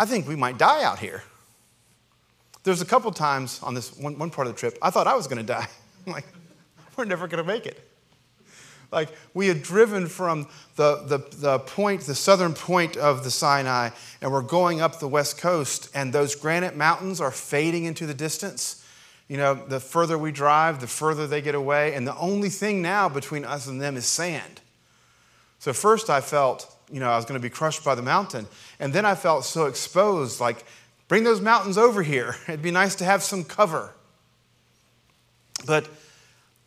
I 0.00 0.04
think 0.04 0.26
we 0.26 0.34
might 0.34 0.58
die 0.58 0.82
out 0.82 0.98
here. 0.98 1.22
There's 2.66 2.82
a 2.82 2.86
couple 2.86 3.12
times 3.12 3.60
on 3.62 3.74
this 3.74 3.96
one, 3.96 4.18
one 4.18 4.28
part 4.28 4.48
of 4.48 4.54
the 4.54 4.58
trip, 4.58 4.76
I 4.82 4.90
thought 4.90 5.06
I 5.06 5.14
was 5.14 5.28
going 5.28 5.38
to 5.38 5.46
die. 5.46 5.68
I'm 6.06 6.12
like, 6.12 6.26
we're 6.96 7.04
never 7.04 7.28
going 7.28 7.42
to 7.42 7.46
make 7.46 7.64
it. 7.64 7.80
Like, 8.90 9.10
we 9.34 9.46
had 9.46 9.62
driven 9.62 10.08
from 10.08 10.48
the, 10.74 10.96
the, 11.06 11.18
the 11.36 11.58
point, 11.60 12.02
the 12.02 12.14
southern 12.14 12.54
point 12.54 12.96
of 12.96 13.22
the 13.22 13.30
Sinai, 13.30 13.90
and 14.20 14.32
we're 14.32 14.42
going 14.42 14.80
up 14.80 14.98
the 14.98 15.06
west 15.06 15.38
coast, 15.38 15.90
and 15.94 16.12
those 16.12 16.34
granite 16.34 16.76
mountains 16.76 17.20
are 17.20 17.30
fading 17.30 17.84
into 17.84 18.04
the 18.04 18.14
distance. 18.14 18.84
You 19.28 19.36
know, 19.36 19.54
the 19.54 19.78
further 19.78 20.18
we 20.18 20.32
drive, 20.32 20.80
the 20.80 20.88
further 20.88 21.28
they 21.28 21.42
get 21.42 21.54
away, 21.54 21.94
and 21.94 22.04
the 22.06 22.16
only 22.16 22.48
thing 22.48 22.82
now 22.82 23.08
between 23.08 23.44
us 23.44 23.68
and 23.68 23.80
them 23.80 23.96
is 23.96 24.06
sand. 24.06 24.60
So, 25.60 25.72
first 25.72 26.10
I 26.10 26.20
felt, 26.20 26.74
you 26.90 26.98
know, 26.98 27.10
I 27.10 27.16
was 27.16 27.26
going 27.26 27.40
to 27.40 27.42
be 27.42 27.50
crushed 27.50 27.84
by 27.84 27.94
the 27.94 28.02
mountain, 28.02 28.48
and 28.80 28.92
then 28.92 29.04
I 29.04 29.14
felt 29.14 29.44
so 29.44 29.66
exposed, 29.66 30.40
like, 30.40 30.64
bring 31.08 31.24
those 31.24 31.40
mountains 31.40 31.78
over 31.78 32.02
here. 32.02 32.36
It'd 32.48 32.62
be 32.62 32.70
nice 32.70 32.94
to 32.96 33.04
have 33.04 33.22
some 33.22 33.44
cover. 33.44 33.92
But 35.66 35.88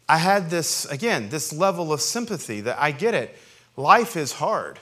I 0.08 0.17
had 0.17 0.50
this, 0.50 0.86
again, 0.86 1.29
this 1.29 1.53
level 1.53 1.93
of 1.93 2.01
sympathy 2.01 2.62
that 2.62 2.81
I 2.81 2.91
get 2.91 3.13
it. 3.13 3.38
Life 3.75 4.17
is 4.17 4.34
hard. 4.34 4.79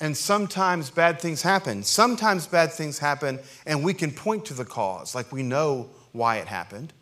And 0.00 0.16
sometimes 0.16 0.90
bad 0.90 1.20
things 1.20 1.42
happen. 1.42 1.82
Sometimes 1.82 2.46
bad 2.46 2.72
things 2.72 2.98
happen, 2.98 3.38
and 3.64 3.84
we 3.84 3.94
can 3.94 4.10
point 4.10 4.46
to 4.46 4.54
the 4.54 4.64
cause, 4.64 5.14
like 5.14 5.30
we 5.30 5.42
know 5.42 5.90
why 6.12 6.36
it 6.36 6.48
happened. 6.48 6.92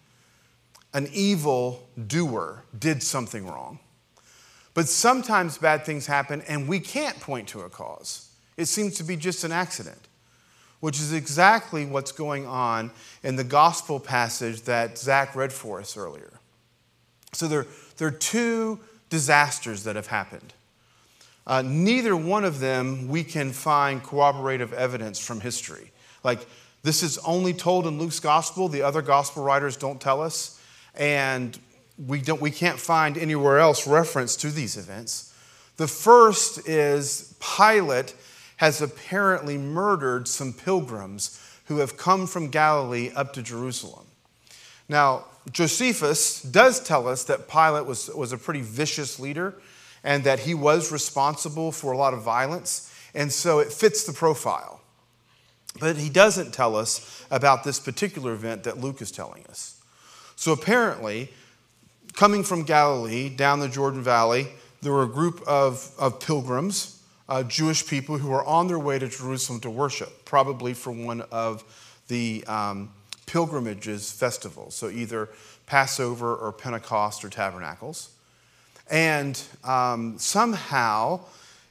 An 0.92 1.08
evil 1.12 1.88
doer 2.06 2.64
did 2.78 3.02
something 3.02 3.46
wrong. 3.46 3.78
But 4.74 4.88
sometimes 4.88 5.58
bad 5.58 5.84
things 5.84 6.06
happen, 6.06 6.42
and 6.42 6.68
we 6.68 6.80
can't 6.80 7.18
point 7.20 7.48
to 7.48 7.60
a 7.60 7.70
cause. 7.70 8.30
It 8.56 8.66
seems 8.66 8.96
to 8.96 9.04
be 9.04 9.16
just 9.16 9.44
an 9.44 9.52
accident, 9.52 10.08
which 10.82 10.98
is 10.98 11.12
exactly 11.12 11.86
what's 11.86 12.10
going 12.10 12.44
on 12.44 12.90
in 13.22 13.36
the 13.36 13.44
gospel 13.44 14.00
passage 14.00 14.62
that 14.62 14.98
Zach 14.98 15.36
read 15.36 15.52
for 15.52 15.78
us 15.78 15.96
earlier. 15.96 16.40
So 17.32 17.46
there, 17.46 17.68
there 17.98 18.08
are 18.08 18.10
two 18.10 18.80
disasters 19.08 19.84
that 19.84 19.94
have 19.94 20.08
happened. 20.08 20.52
Uh, 21.46 21.62
neither 21.62 22.16
one 22.16 22.44
of 22.44 22.58
them 22.58 23.06
we 23.06 23.22
can 23.22 23.52
find 23.52 24.02
corroborative 24.02 24.72
evidence 24.72 25.24
from 25.24 25.40
history. 25.40 25.92
Like, 26.24 26.40
this 26.82 27.04
is 27.04 27.16
only 27.18 27.54
told 27.54 27.86
in 27.86 28.00
Luke's 28.00 28.18
gospel, 28.18 28.68
the 28.68 28.82
other 28.82 29.02
gospel 29.02 29.44
writers 29.44 29.76
don't 29.76 30.00
tell 30.00 30.20
us, 30.20 30.60
and 30.96 31.56
we, 32.08 32.20
don't, 32.20 32.40
we 32.40 32.50
can't 32.50 32.80
find 32.80 33.16
anywhere 33.16 33.60
else 33.60 33.86
reference 33.86 34.34
to 34.34 34.50
these 34.50 34.76
events. 34.76 35.32
The 35.76 35.86
first 35.86 36.68
is 36.68 37.36
Pilate 37.38 38.16
has 38.62 38.80
apparently 38.80 39.58
murdered 39.58 40.28
some 40.28 40.52
pilgrims 40.52 41.44
who 41.64 41.78
have 41.78 41.96
come 41.96 42.28
from 42.28 42.46
Galilee 42.46 43.10
up 43.16 43.32
to 43.32 43.42
Jerusalem. 43.42 44.06
Now, 44.88 45.24
Josephus 45.50 46.40
does 46.40 46.78
tell 46.78 47.08
us 47.08 47.24
that 47.24 47.48
Pilate 47.48 47.86
was, 47.86 48.08
was 48.10 48.32
a 48.32 48.38
pretty 48.38 48.60
vicious 48.60 49.18
leader 49.18 49.54
and 50.04 50.22
that 50.22 50.38
he 50.38 50.54
was 50.54 50.92
responsible 50.92 51.72
for 51.72 51.90
a 51.90 51.96
lot 51.96 52.14
of 52.14 52.22
violence, 52.22 52.94
and 53.16 53.32
so 53.32 53.58
it 53.58 53.72
fits 53.72 54.04
the 54.04 54.12
profile. 54.12 54.80
But 55.80 55.96
he 55.96 56.08
doesn't 56.08 56.54
tell 56.54 56.76
us 56.76 57.26
about 57.32 57.64
this 57.64 57.80
particular 57.80 58.32
event 58.32 58.62
that 58.62 58.78
Luke 58.78 59.02
is 59.02 59.10
telling 59.10 59.44
us. 59.48 59.82
So 60.36 60.52
apparently, 60.52 61.32
coming 62.12 62.44
from 62.44 62.62
Galilee 62.62 63.28
down 63.28 63.58
the 63.58 63.68
Jordan 63.68 64.04
Valley, 64.04 64.46
there 64.82 64.92
were 64.92 65.02
a 65.02 65.08
group 65.08 65.42
of, 65.48 65.90
of 65.98 66.20
pilgrims, 66.20 67.01
uh, 67.32 67.42
Jewish 67.42 67.86
people, 67.86 68.18
who 68.18 68.28
were 68.28 68.44
on 68.44 68.68
their 68.68 68.78
way 68.78 68.98
to 68.98 69.08
Jerusalem 69.08 69.58
to 69.60 69.70
worship, 69.70 70.26
probably 70.26 70.74
for 70.74 70.92
one 70.92 71.22
of 71.32 71.64
the 72.08 72.44
um, 72.46 72.90
pilgrimages 73.24 74.12
festivals, 74.12 74.74
so 74.74 74.90
either 74.90 75.30
Passover 75.64 76.36
or 76.36 76.52
Pentecost 76.52 77.24
or 77.24 77.30
Tabernacles. 77.30 78.10
And 78.90 79.42
um, 79.64 80.18
somehow 80.18 81.20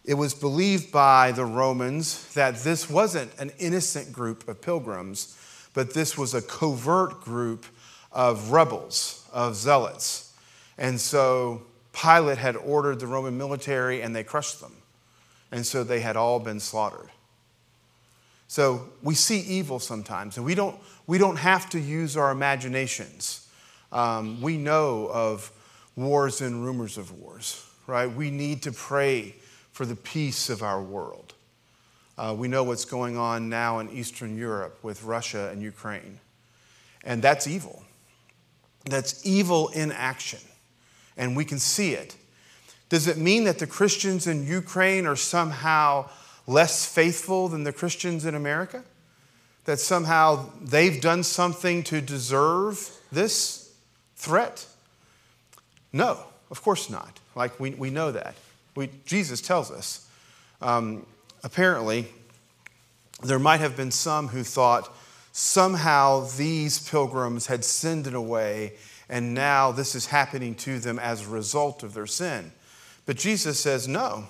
it 0.03 0.15
was 0.15 0.33
believed 0.33 0.91
by 0.91 1.31
the 1.31 1.45
Romans 1.45 2.33
that 2.33 2.55
this 2.63 2.89
wasn't 2.89 3.31
an 3.37 3.51
innocent 3.59 4.11
group 4.11 4.47
of 4.47 4.61
pilgrims, 4.61 5.37
but 5.75 5.93
this 5.93 6.17
was 6.17 6.33
a 6.33 6.41
covert 6.41 7.21
group 7.21 7.67
of 8.11 8.51
rebels, 8.51 9.29
of 9.31 9.55
zealots. 9.55 10.33
And 10.79 10.99
so 10.99 11.61
Pilate 11.93 12.39
had 12.39 12.55
ordered 12.55 12.99
the 12.99 13.05
Roman 13.05 13.37
military 13.37 14.01
and 14.01 14.15
they 14.15 14.23
crushed 14.23 14.59
them. 14.59 14.71
And 15.51 15.65
so 15.65 15.83
they 15.83 15.99
had 15.99 16.15
all 16.15 16.39
been 16.39 16.59
slaughtered. 16.59 17.09
So 18.47 18.89
we 19.01 19.15
see 19.15 19.39
evil 19.39 19.79
sometimes, 19.79 20.37
and 20.37 20.45
we 20.45 20.55
don't, 20.55 20.77
we 21.07 21.17
don't 21.17 21.37
have 21.37 21.69
to 21.69 21.79
use 21.79 22.17
our 22.17 22.31
imaginations. 22.31 23.47
Um, 23.91 24.41
we 24.41 24.57
know 24.57 25.09
of 25.11 25.51
wars 25.95 26.41
and 26.41 26.63
rumors 26.63 26.97
of 26.97 27.17
wars, 27.19 27.65
right? 27.87 28.11
We 28.11 28.29
need 28.29 28.61
to 28.63 28.71
pray 28.71 29.35
for 29.71 29.85
the 29.85 29.95
peace 29.95 30.49
of 30.49 30.63
our 30.63 30.81
world. 30.81 31.33
Uh, 32.17 32.35
we 32.37 32.47
know 32.47 32.63
what's 32.63 32.85
going 32.85 33.17
on 33.17 33.49
now 33.49 33.79
in 33.79 33.89
Eastern 33.89 34.37
Europe 34.37 34.77
with 34.83 35.03
Russia 35.03 35.49
and 35.51 35.61
Ukraine. 35.61 36.19
And 37.03 37.21
that's 37.21 37.47
evil. 37.47 37.83
That's 38.85 39.25
evil 39.25 39.69
in 39.69 39.91
action. 39.91 40.39
And 41.17 41.35
we 41.35 41.45
can 41.45 41.57
see 41.59 41.93
it. 41.93 42.15
Does 42.91 43.07
it 43.07 43.17
mean 43.17 43.45
that 43.45 43.57
the 43.57 43.67
Christians 43.67 44.27
in 44.27 44.45
Ukraine 44.45 45.05
are 45.07 45.15
somehow 45.15 46.09
less 46.45 46.85
faithful 46.85 47.47
than 47.47 47.63
the 47.63 47.71
Christians 47.71 48.25
in 48.25 48.35
America? 48.35 48.83
That 49.63 49.79
somehow 49.79 50.49
they've 50.61 50.99
done 50.99 51.23
something 51.23 51.83
to 51.83 52.01
deserve 52.01 52.91
this 53.09 53.73
threat? 54.17 54.65
No, 55.93 56.19
of 56.49 56.61
course 56.61 56.89
not. 56.89 57.17
Like, 57.33 57.57
we, 57.61 57.69
we 57.69 57.91
know 57.91 58.11
that. 58.11 58.35
We, 58.75 58.89
Jesus 59.05 59.39
tells 59.39 59.71
us. 59.71 60.05
Um, 60.61 61.05
apparently, 61.45 62.09
there 63.23 63.39
might 63.39 63.61
have 63.61 63.77
been 63.77 63.91
some 63.91 64.27
who 64.27 64.43
thought 64.43 64.93
somehow 65.31 66.27
these 66.35 66.89
pilgrims 66.89 67.47
had 67.47 67.63
sinned 67.63 68.05
in 68.05 68.15
a 68.15 68.21
way, 68.21 68.73
and 69.07 69.33
now 69.33 69.71
this 69.71 69.95
is 69.95 70.07
happening 70.07 70.55
to 70.55 70.77
them 70.77 70.99
as 70.99 71.25
a 71.25 71.29
result 71.29 71.83
of 71.83 71.93
their 71.93 72.05
sin. 72.05 72.51
But 73.11 73.17
Jesus 73.17 73.59
says, 73.59 73.89
no. 73.89 74.23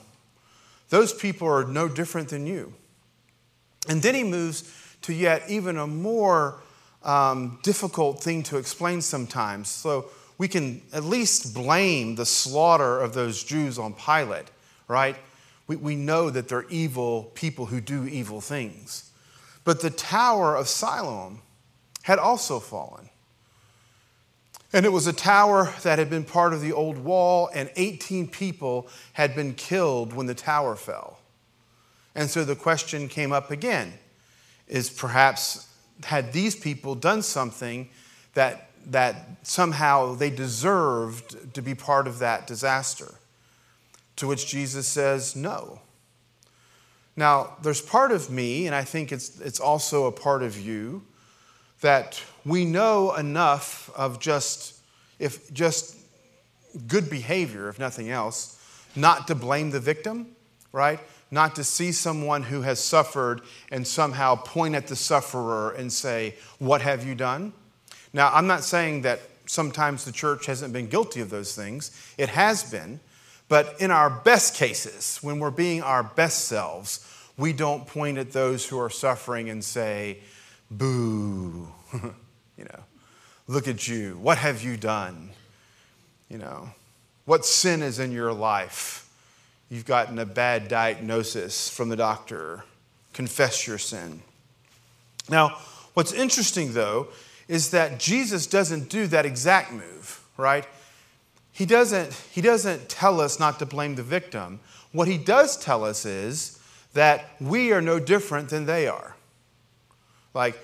Those 0.89 1.13
people 1.13 1.47
are 1.47 1.65
no 1.65 1.88
different 1.88 2.29
than 2.29 2.47
you. 2.47 2.73
And 3.88 4.01
then 4.01 4.15
he 4.15 4.23
moves 4.23 4.63
to 5.03 5.13
yet 5.13 5.43
even 5.47 5.77
a 5.77 5.85
more 5.85 6.63
um, 7.03 7.59
difficult 7.61 8.23
thing 8.23 8.41
to 8.41 8.57
explain 8.57 9.03
sometimes. 9.03 9.69
So 9.69 10.09
we 10.39 10.47
can 10.47 10.81
at 10.93 11.03
least 11.03 11.53
blame 11.53 12.15
the 12.15 12.25
slaughter 12.25 13.00
of 13.00 13.13
those 13.13 13.43
Jews 13.43 13.77
on 13.77 13.93
Pilate, 13.93 14.50
right? 14.88 15.15
We, 15.67 15.75
we 15.75 15.95
know 15.95 16.31
that 16.31 16.47
they're 16.47 16.65
evil 16.69 17.25
people 17.35 17.67
who 17.67 17.81
do 17.81 18.07
evil 18.07 18.41
things. 18.41 19.11
But 19.63 19.81
the 19.81 19.91
Tower 19.91 20.55
of 20.55 20.67
Siloam 20.67 21.43
had 22.01 22.17
also 22.17 22.59
fallen. 22.59 23.10
And 24.73 24.85
it 24.85 24.89
was 24.89 25.05
a 25.05 25.13
tower 25.13 25.73
that 25.83 25.99
had 25.99 26.09
been 26.09 26.23
part 26.23 26.53
of 26.53 26.61
the 26.61 26.71
old 26.71 26.97
wall, 26.97 27.49
and 27.53 27.69
18 27.75 28.29
people 28.29 28.87
had 29.13 29.35
been 29.35 29.53
killed 29.53 30.13
when 30.13 30.27
the 30.27 30.35
tower 30.35 30.75
fell. 30.75 31.19
And 32.15 32.29
so 32.29 32.45
the 32.45 32.55
question 32.55 33.07
came 33.07 33.31
up 33.31 33.51
again 33.51 33.93
is 34.67 34.89
perhaps 34.89 35.67
had 36.05 36.33
these 36.33 36.55
people 36.55 36.95
done 36.95 37.21
something 37.21 37.89
that, 38.33 38.69
that 38.87 39.15
somehow 39.43 40.15
they 40.15 40.29
deserved 40.29 41.53
to 41.53 41.61
be 41.61 41.75
part 41.75 42.07
of 42.07 42.19
that 42.19 42.47
disaster? 42.47 43.15
To 44.17 44.27
which 44.27 44.47
Jesus 44.47 44.87
says, 44.87 45.35
no. 45.35 45.81
Now, 47.15 47.57
there's 47.61 47.81
part 47.81 48.11
of 48.11 48.29
me, 48.29 48.67
and 48.67 48.75
I 48.75 48.83
think 48.83 49.11
it's, 49.11 49.39
it's 49.41 49.59
also 49.59 50.05
a 50.05 50.11
part 50.11 50.43
of 50.43 50.59
you, 50.59 51.03
that 51.81 52.21
we 52.45 52.65
know 52.65 53.13
enough 53.15 53.91
of 53.95 54.19
just, 54.19 54.79
if 55.19 55.51
just 55.53 55.97
good 56.88 57.09
behavior, 57.09 57.69
if 57.69 57.79
nothing 57.79 58.09
else, 58.09 58.57
not 58.95 59.27
to 59.27 59.35
blame 59.35 59.71
the 59.71 59.79
victim, 59.79 60.35
right? 60.71 61.00
Not 61.29 61.55
to 61.55 61.63
see 61.63 61.91
someone 61.91 62.43
who 62.43 62.61
has 62.61 62.79
suffered 62.79 63.41
and 63.71 63.85
somehow 63.85 64.35
point 64.35 64.75
at 64.75 64.88
the 64.88 64.95
sufferer 64.95 65.71
and 65.71 65.91
say, 65.91 66.35
What 66.59 66.81
have 66.81 67.05
you 67.05 67.15
done? 67.15 67.53
Now, 68.13 68.31
I'm 68.33 68.47
not 68.47 68.63
saying 68.63 69.03
that 69.03 69.21
sometimes 69.45 70.05
the 70.05 70.11
church 70.11 70.45
hasn't 70.45 70.73
been 70.73 70.88
guilty 70.88 71.21
of 71.21 71.29
those 71.29 71.55
things, 71.55 71.91
it 72.17 72.29
has 72.29 72.69
been. 72.69 73.00
But 73.47 73.81
in 73.81 73.91
our 73.91 74.09
best 74.09 74.55
cases, 74.55 75.19
when 75.21 75.39
we're 75.39 75.51
being 75.51 75.81
our 75.81 76.03
best 76.03 76.45
selves, 76.45 77.05
we 77.38 77.51
don't 77.51 77.85
point 77.85 78.17
at 78.17 78.31
those 78.31 78.65
who 78.65 78.79
are 78.79 78.89
suffering 78.89 79.50
and 79.50 79.61
say, 79.61 80.19
Boo. 80.71 81.67
you 81.93 82.63
know, 82.63 82.79
look 83.47 83.67
at 83.67 83.87
you. 83.87 84.17
What 84.21 84.37
have 84.37 84.63
you 84.63 84.77
done? 84.77 85.31
You 86.29 86.37
know, 86.37 86.69
what 87.25 87.45
sin 87.45 87.81
is 87.81 87.99
in 87.99 88.11
your 88.11 88.31
life? 88.31 89.09
You've 89.69 89.85
gotten 89.85 90.17
a 90.17 90.25
bad 90.25 90.69
diagnosis 90.69 91.69
from 91.69 91.89
the 91.89 91.95
doctor. 91.97 92.63
Confess 93.13 93.67
your 93.67 93.77
sin. 93.77 94.21
Now, 95.29 95.57
what's 95.93 96.13
interesting, 96.13 96.73
though, 96.73 97.09
is 97.47 97.71
that 97.71 97.99
Jesus 97.99 98.47
doesn't 98.47 98.89
do 98.89 99.07
that 99.07 99.25
exact 99.25 99.73
move, 99.73 100.21
right? 100.37 100.65
He 101.51 101.65
doesn't, 101.65 102.13
he 102.31 102.41
doesn't 102.41 102.87
tell 102.87 103.19
us 103.19 103.39
not 103.39 103.59
to 103.59 103.65
blame 103.65 103.95
the 103.95 104.03
victim. 104.03 104.61
What 104.93 105.07
he 105.07 105.17
does 105.17 105.57
tell 105.57 105.83
us 105.83 106.05
is 106.05 106.59
that 106.93 107.35
we 107.39 107.71
are 107.71 107.81
no 107.81 107.99
different 107.99 108.49
than 108.49 108.65
they 108.65 108.87
are. 108.87 109.15
Like, 110.33 110.57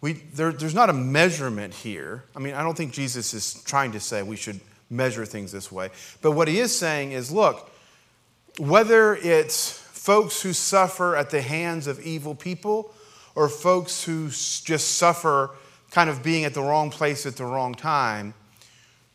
we, 0.00 0.12
there, 0.12 0.52
there's 0.52 0.74
not 0.74 0.90
a 0.90 0.92
measurement 0.92 1.72
here. 1.72 2.24
I 2.36 2.38
mean, 2.38 2.54
I 2.54 2.62
don't 2.62 2.76
think 2.76 2.92
Jesus 2.92 3.32
is 3.32 3.62
trying 3.64 3.92
to 3.92 4.00
say 4.00 4.22
we 4.22 4.36
should 4.36 4.60
measure 4.90 5.24
things 5.24 5.50
this 5.50 5.72
way. 5.72 5.90
But 6.20 6.32
what 6.32 6.48
he 6.48 6.60
is 6.60 6.76
saying 6.76 7.12
is 7.12 7.32
look, 7.32 7.70
whether 8.58 9.16
it's 9.16 9.70
folks 9.70 10.42
who 10.42 10.52
suffer 10.52 11.16
at 11.16 11.30
the 11.30 11.40
hands 11.40 11.86
of 11.86 12.00
evil 12.00 12.34
people 12.34 12.92
or 13.34 13.48
folks 13.48 14.04
who 14.04 14.28
just 14.28 14.96
suffer 14.96 15.50
kind 15.90 16.10
of 16.10 16.22
being 16.22 16.44
at 16.44 16.54
the 16.54 16.60
wrong 16.60 16.90
place 16.90 17.24
at 17.24 17.36
the 17.36 17.44
wrong 17.44 17.74
time, 17.74 18.34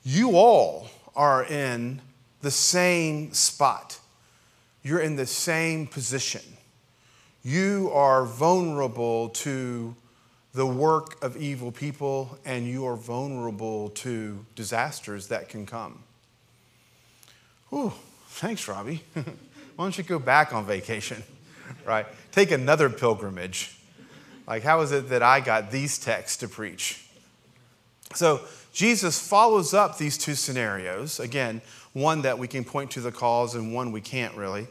you 0.04 0.36
all 0.36 0.90
are 1.16 1.46
in 1.46 2.02
the 2.42 2.52
same 2.52 3.32
spot. 3.34 4.00
You're 4.82 5.02
in 5.02 5.18
the 5.18 5.26
same 5.26 5.88
position. 5.88 6.42
You 7.44 7.90
are 7.94 8.26
vulnerable 8.26 9.30
to 9.30 9.96
the 10.54 10.66
work 10.66 11.24
of 11.24 11.38
evil 11.38 11.72
people, 11.72 12.38
and 12.44 12.68
you 12.68 12.86
are 12.86 12.96
vulnerable 12.96 13.90
to 13.90 14.46
disasters 14.56 15.28
that 15.28 15.48
can 15.48 15.66
come. 15.66 16.04
Ooh, 17.72 17.94
thanks, 18.28 18.68
Robbie. 18.68 19.04
Why 19.14 19.24
don't 19.78 19.98
you 19.98 20.04
go 20.04 20.20
back 20.20 20.54
on 20.54 20.66
vacation, 20.66 21.24
right? 21.86 22.06
Take 22.32 22.52
another 22.52 22.90
pilgrimage. 22.90 23.78
Like, 24.48 24.64
how 24.64 24.82
is 24.82 24.92
it 24.92 25.10
that 25.10 25.22
I 25.22 25.40
got 25.40 25.72
these 25.72 26.00
texts 26.00 26.38
to 26.38 26.48
preach? 26.48 27.06
So, 28.16 28.42
Jesus 28.74 29.20
follows 29.20 29.74
up 29.74 29.98
these 29.98 30.18
two 30.18 30.36
scenarios. 30.36 31.20
Again, 31.20 31.62
one 31.94 32.24
that 32.24 32.38
we 32.38 32.48
can 32.48 32.64
point 32.64 32.92
to 32.92 33.02
the 33.02 33.12
cause, 33.12 33.56
and 33.56 33.74
one 33.74 33.92
we 33.92 34.02
can't 34.02 34.36
really. 34.36 34.68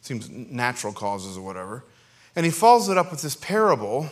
Seems 0.00 0.28
natural 0.28 0.92
causes 0.92 1.36
or 1.36 1.42
whatever. 1.42 1.84
And 2.34 2.46
he 2.46 2.52
follows 2.52 2.88
it 2.88 2.96
up 2.96 3.10
with 3.10 3.22
this 3.22 3.36
parable 3.36 4.10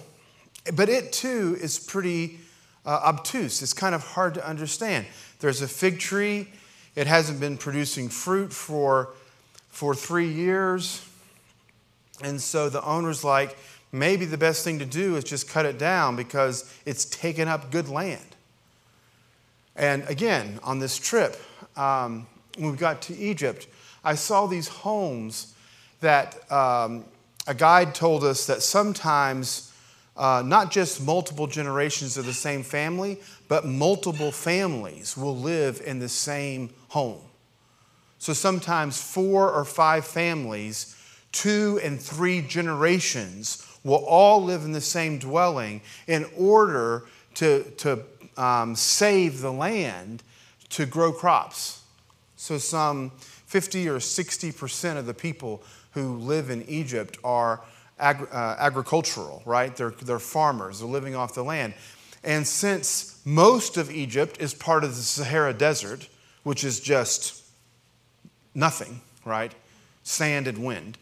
but 0.75 0.89
it 0.89 1.13
too 1.13 1.57
is 1.61 1.79
pretty 1.79 2.39
uh, 2.85 3.01
obtuse. 3.05 3.63
It's 3.63 3.73
kind 3.73 3.95
of 3.95 4.03
hard 4.03 4.35
to 4.35 4.47
understand. 4.47 5.07
There's 5.41 5.63
a 5.63 5.69
fig 5.69 5.99
tree, 5.99 6.49
it 6.95 7.07
hasn't 7.07 7.41
been 7.41 7.57
producing 7.57 8.09
fruit 8.09 8.53
for, 8.53 9.11
for 9.69 9.95
three 9.95 10.29
years. 10.29 11.07
And 12.23 12.41
so 12.41 12.69
the 12.69 12.85
owner's 12.85 13.25
like, 13.25 13.57
maybe 13.93 14.27
the 14.27 14.37
best 14.37 14.65
thing 14.65 14.79
to 14.81 14.85
do 14.85 15.17
is 15.17 15.25
just 15.25 15.49
cut 15.49 15.65
it 15.65 15.79
down 15.79 16.17
because 16.17 16.73
it's 16.85 17.05
taken 17.07 17.49
up 17.49 17.71
good 17.71 17.89
land. 17.89 18.21
And 19.77 20.05
again, 20.09 20.61
on 20.63 20.79
this 20.79 20.99
trip, 20.99 21.41
um, 21.77 22.27
when 22.59 22.73
we 22.73 22.77
got 22.77 23.01
to 23.03 23.17
Egypt, 23.17 23.67
I 24.05 24.15
saw 24.15 24.47
these 24.47 24.69
homes 24.69 25.55
that 26.01 26.51
um, 26.53 27.05
a 27.51 27.55
guide 27.55 27.97
told 27.97 28.23
us 28.23 28.47
that 28.47 28.63
sometimes 28.63 29.73
uh, 30.17 30.41
not 30.47 30.71
just 30.71 31.05
multiple 31.05 31.49
generations 31.49 32.17
of 32.17 32.25
the 32.25 32.33
same 32.33 32.63
family, 32.63 33.21
but 33.49 33.67
multiple 33.67 34.31
families 34.31 35.17
will 35.17 35.37
live 35.37 35.83
in 35.85 35.99
the 35.99 36.09
same 36.09 36.71
home. 36.91 37.21
So 38.19 38.35
sometimes 38.35 39.03
four 39.03 39.51
or 39.51 39.65
five 39.65 40.07
families, 40.07 40.95
two 41.33 41.81
and 41.83 42.01
three 42.01 42.41
generations, 42.41 43.67
will 43.83 44.05
all 44.05 44.45
live 44.45 44.65
in 44.65 44.71
the 44.71 44.81
same 44.81 45.19
dwelling 45.19 45.81
in 46.07 46.27
order 46.37 47.07
to, 47.35 47.65
to 47.79 48.05
um, 48.37 48.77
save 48.77 49.41
the 49.41 49.53
land 49.53 50.23
to 50.69 50.87
grow 50.87 51.13
crops. 51.13 51.83
So 52.37 52.59
some 52.59 53.11
50 53.47 53.89
or 53.89 53.99
60% 53.99 54.97
of 54.97 55.07
the 55.07 55.15
people 55.15 55.65
who 55.93 56.17
live 56.17 56.51
in 56.51 56.63
Egypt 56.69 57.19
are 57.25 57.63
ag- 57.99 58.29
uh, 58.33 58.57
agricultural, 58.59 59.43
right? 59.45 59.75
They're, 59.77 59.91
they're 59.91 60.19
farmers, 60.19 60.81
they're 60.81 60.89
living 60.89 61.15
off 61.15 61.35
the 61.35 61.45
land. 61.45 61.75
And 62.23 62.47
since 62.47 63.21
most 63.25 63.77
of 63.77 63.91
Egypt 63.91 64.39
is 64.41 64.53
part 64.53 64.85
of 64.85 64.97
the 64.97 65.03
Sahara 65.03 65.55
Desert, 65.55 66.09
which 66.43 66.65
is 66.65 66.81
just 66.81 67.43
nothing, 68.55 69.01
right? 69.25 69.55
Sand 70.03 70.47
and 70.47 70.65
wind, 70.65 70.99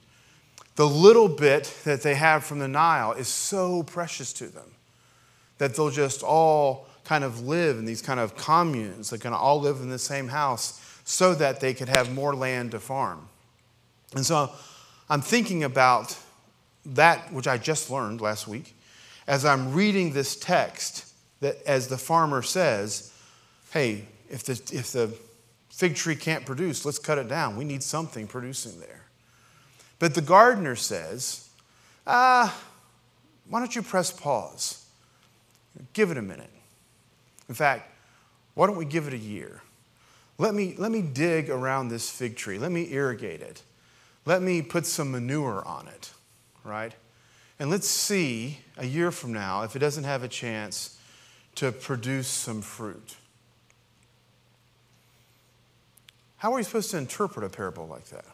the 0.76 0.88
little 0.88 1.28
bit 1.28 1.74
that 1.84 2.02
they 2.02 2.14
have 2.14 2.44
from 2.44 2.60
the 2.60 2.68
Nile 2.68 3.12
is 3.12 3.26
so 3.26 3.82
precious 3.82 4.32
to 4.34 4.46
them 4.46 4.70
that 5.58 5.74
they'll 5.74 5.90
just 5.90 6.22
all 6.22 6.86
kind 7.04 7.24
of 7.24 7.40
live 7.40 7.78
in 7.78 7.84
these 7.84 8.02
kind 8.02 8.20
of 8.20 8.36
communes. 8.36 9.10
They're 9.10 9.18
going 9.18 9.32
to 9.32 9.38
all 9.38 9.60
live 9.60 9.80
in 9.80 9.90
the 9.90 9.98
same 9.98 10.28
house 10.28 10.80
so 11.04 11.34
that 11.34 11.58
they 11.58 11.74
could 11.74 11.88
have 11.88 12.12
more 12.12 12.34
land 12.34 12.72
to 12.72 12.78
farm. 12.78 13.28
And 14.14 14.24
so 14.24 14.52
I'm 15.10 15.22
thinking 15.22 15.64
about 15.64 16.16
that 16.84 17.32
which 17.32 17.48
I 17.48 17.58
just 17.58 17.90
learned 17.90 18.20
last 18.20 18.46
week, 18.46 18.76
as 19.26 19.44
I'm 19.44 19.72
reading 19.72 20.12
this 20.12 20.36
text, 20.36 21.12
that 21.40 21.56
as 21.66 21.88
the 21.88 21.98
farmer 21.98 22.42
says, 22.42 23.12
hey, 23.72 24.04
if 24.30 24.44
the, 24.44 24.52
if 24.72 24.92
the 24.92 25.14
fig 25.70 25.94
tree 25.94 26.16
can't 26.16 26.44
produce, 26.44 26.84
let's 26.84 26.98
cut 26.98 27.18
it 27.18 27.28
down. 27.28 27.56
We 27.56 27.64
need 27.64 27.82
something 27.82 28.26
producing 28.26 28.80
there. 28.80 29.04
But 29.98 30.14
the 30.14 30.22
gardener 30.22 30.76
says, 30.76 31.48
ah, 32.06 32.58
why 33.48 33.60
don't 33.60 33.74
you 33.74 33.82
press 33.82 34.10
pause? 34.10 34.84
Give 35.92 36.10
it 36.10 36.18
a 36.18 36.22
minute. 36.22 36.50
In 37.48 37.54
fact, 37.54 37.90
why 38.54 38.66
don't 38.66 38.76
we 38.76 38.84
give 38.84 39.06
it 39.06 39.14
a 39.14 39.18
year? 39.18 39.62
Let 40.36 40.54
me, 40.54 40.74
let 40.78 40.90
me 40.90 41.02
dig 41.02 41.50
around 41.50 41.88
this 41.88 42.10
fig 42.10 42.36
tree. 42.36 42.58
Let 42.58 42.72
me 42.72 42.92
irrigate 42.92 43.40
it. 43.40 43.62
Let 44.28 44.42
me 44.42 44.62
put 44.62 44.86
some 44.86 45.10
manure 45.10 45.66
on 45.66 45.88
it 45.88 46.12
right? 46.68 46.94
And 47.58 47.70
let's 47.70 47.88
see 47.88 48.58
a 48.76 48.86
year 48.86 49.10
from 49.10 49.32
now 49.32 49.62
if 49.62 49.74
it 49.74 49.80
doesn't 49.80 50.04
have 50.04 50.22
a 50.22 50.28
chance 50.28 50.98
to 51.56 51.72
produce 51.72 52.28
some 52.28 52.60
fruit. 52.60 53.16
How 56.36 56.52
are 56.52 56.56
we 56.56 56.62
supposed 56.62 56.92
to 56.92 56.98
interpret 56.98 57.44
a 57.44 57.48
parable 57.48 57.88
like 57.88 58.04
that? 58.10 58.26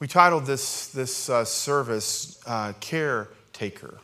We 0.00 0.08
titled 0.08 0.46
this, 0.46 0.88
this 0.88 1.30
uh, 1.30 1.44
service 1.44 2.40
uh, 2.44 2.72
Caretaker. 2.80 3.98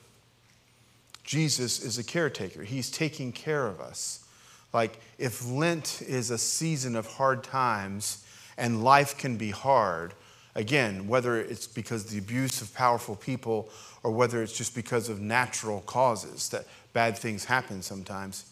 Jesus 1.24 1.82
is 1.82 1.98
a 1.98 2.04
caretaker, 2.04 2.62
He's 2.62 2.90
taking 2.90 3.32
care 3.32 3.66
of 3.66 3.80
us. 3.80 4.24
Like 4.72 5.00
if 5.18 5.46
Lent 5.46 6.02
is 6.02 6.30
a 6.30 6.38
season 6.38 6.94
of 6.94 7.06
hard 7.06 7.42
times 7.42 8.24
and 8.56 8.84
life 8.84 9.16
can 9.16 9.36
be 9.36 9.50
hard, 9.50 10.14
Again, 10.54 11.08
whether 11.08 11.40
it's 11.40 11.66
because 11.66 12.04
of 12.04 12.10
the 12.10 12.18
abuse 12.18 12.60
of 12.60 12.74
powerful 12.74 13.16
people 13.16 13.70
or 14.02 14.10
whether 14.10 14.42
it's 14.42 14.56
just 14.56 14.74
because 14.74 15.08
of 15.08 15.20
natural 15.20 15.80
causes 15.82 16.50
that 16.50 16.66
bad 16.92 17.16
things 17.16 17.46
happen 17.46 17.80
sometimes, 17.80 18.44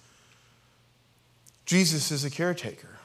Jesus 1.66 2.10
is 2.10 2.24
a 2.24 2.30
caretaker. 2.30 2.98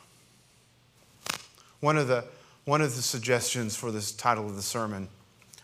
One 1.81 1.97
of 1.97 2.07
the, 2.07 2.23
one 2.63 2.81
of 2.81 2.95
the 2.95 3.01
suggestions 3.01 3.75
for 3.75 3.91
this 3.91 4.13
title 4.13 4.45
of 4.45 4.55
the 4.55 4.61
sermon 4.61 5.09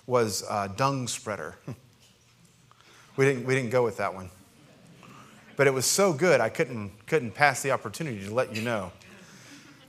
was 0.05 0.43
uh, 0.49 0.67
dung 0.67 1.07
spreader. 1.07 1.55
we, 3.15 3.25
didn't, 3.25 3.45
we 3.45 3.55
didn't 3.55 3.69
go 3.69 3.83
with 3.83 3.97
that 3.97 4.13
one. 4.13 4.29
But 5.55 5.67
it 5.67 5.73
was 5.73 5.85
so 5.85 6.11
good, 6.11 6.41
I 6.41 6.49
couldn't, 6.49 6.91
couldn't 7.07 7.31
pass 7.31 7.61
the 7.61 7.71
opportunity 7.71 8.25
to 8.25 8.33
let 8.33 8.53
you 8.53 8.61
know. 8.61 8.91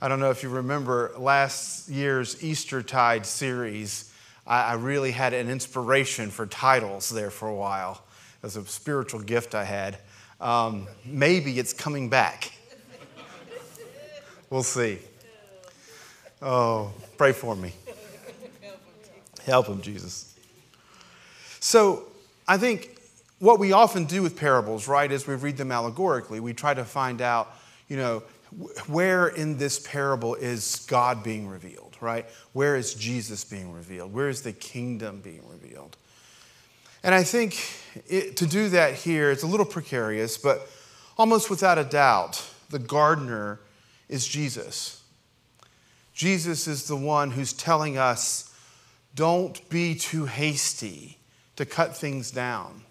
I 0.03 0.09
don't 0.09 0.19
know 0.19 0.31
if 0.31 0.43
you 0.43 0.49
remember 0.49 1.13
last 1.17 1.87
year's 1.87 2.43
Eastertide 2.43 3.25
series. 3.25 4.11
I, 4.45 4.73
really 4.73 5.11
had 5.11 5.31
an 5.31 5.49
inspiration 5.49 6.29
for 6.29 6.45
titles 6.45 7.07
there 7.07 7.29
for 7.29 7.47
a 7.47 7.55
while. 7.55 8.03
It 8.35 8.43
was 8.43 8.57
a 8.57 8.65
spiritual 8.65 9.21
gift 9.21 9.55
I 9.55 9.63
had. 9.63 9.97
Um, 10.41 10.89
maybe 11.05 11.57
it's 11.57 11.71
coming 11.71 12.09
back. 12.09 12.51
We'll 14.49 14.61
see. 14.61 14.99
Oh, 16.41 16.91
pray 17.17 17.31
for 17.31 17.55
me. 17.55 17.71
Help 19.45 19.67
him, 19.67 19.81
Jesus. 19.81 20.37
So, 21.61 22.03
I 22.45 22.57
think 22.57 22.97
what 23.39 23.57
we 23.57 23.71
often 23.71 24.03
do 24.03 24.21
with 24.21 24.35
parables, 24.35 24.89
right, 24.89 25.09
is 25.09 25.25
we 25.25 25.35
read 25.35 25.55
them 25.55 25.71
allegorically. 25.71 26.41
We 26.41 26.53
try 26.53 26.73
to 26.73 26.83
find 26.83 27.21
out, 27.21 27.55
you 27.87 27.95
know, 27.95 28.21
where 28.87 29.27
in 29.27 29.57
this 29.57 29.79
parable 29.79 30.35
is 30.35 30.85
God 30.87 31.23
being 31.23 31.47
revealed, 31.47 31.95
right? 32.01 32.25
Where 32.53 32.75
is 32.75 32.93
Jesus 32.93 33.43
being 33.43 33.71
revealed? 33.73 34.13
Where 34.13 34.29
is 34.29 34.41
the 34.41 34.53
kingdom 34.53 35.21
being 35.21 35.43
revealed? 35.49 35.97
And 37.03 37.13
I 37.13 37.23
think 37.23 37.57
it, 38.07 38.37
to 38.37 38.45
do 38.45 38.69
that 38.69 38.93
here, 38.93 39.31
it's 39.31 39.43
a 39.43 39.47
little 39.47 39.65
precarious, 39.65 40.37
but 40.37 40.69
almost 41.17 41.49
without 41.49 41.77
a 41.77 41.83
doubt, 41.83 42.45
the 42.69 42.79
gardener 42.79 43.59
is 44.07 44.25
Jesus. 44.27 45.03
Jesus 46.13 46.67
is 46.67 46.87
the 46.87 46.95
one 46.95 47.31
who's 47.31 47.53
telling 47.53 47.97
us 47.97 48.53
don't 49.15 49.67
be 49.69 49.95
too 49.95 50.25
hasty 50.25 51.17
to 51.55 51.65
cut 51.65 51.95
things 51.95 52.31
down. 52.31 52.81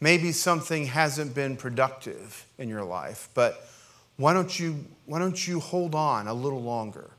Maybe 0.00 0.32
something 0.32 0.86
hasn't 0.86 1.34
been 1.34 1.56
productive 1.56 2.46
in 2.56 2.68
your 2.68 2.84
life, 2.84 3.28
but 3.34 3.68
why 4.18 4.34
don't 4.34 4.58
you, 4.58 4.84
why 5.06 5.20
don't 5.20 5.46
you 5.46 5.60
hold 5.60 5.94
on 5.94 6.26
a 6.26 6.34
little 6.34 6.60
longer? 6.60 7.10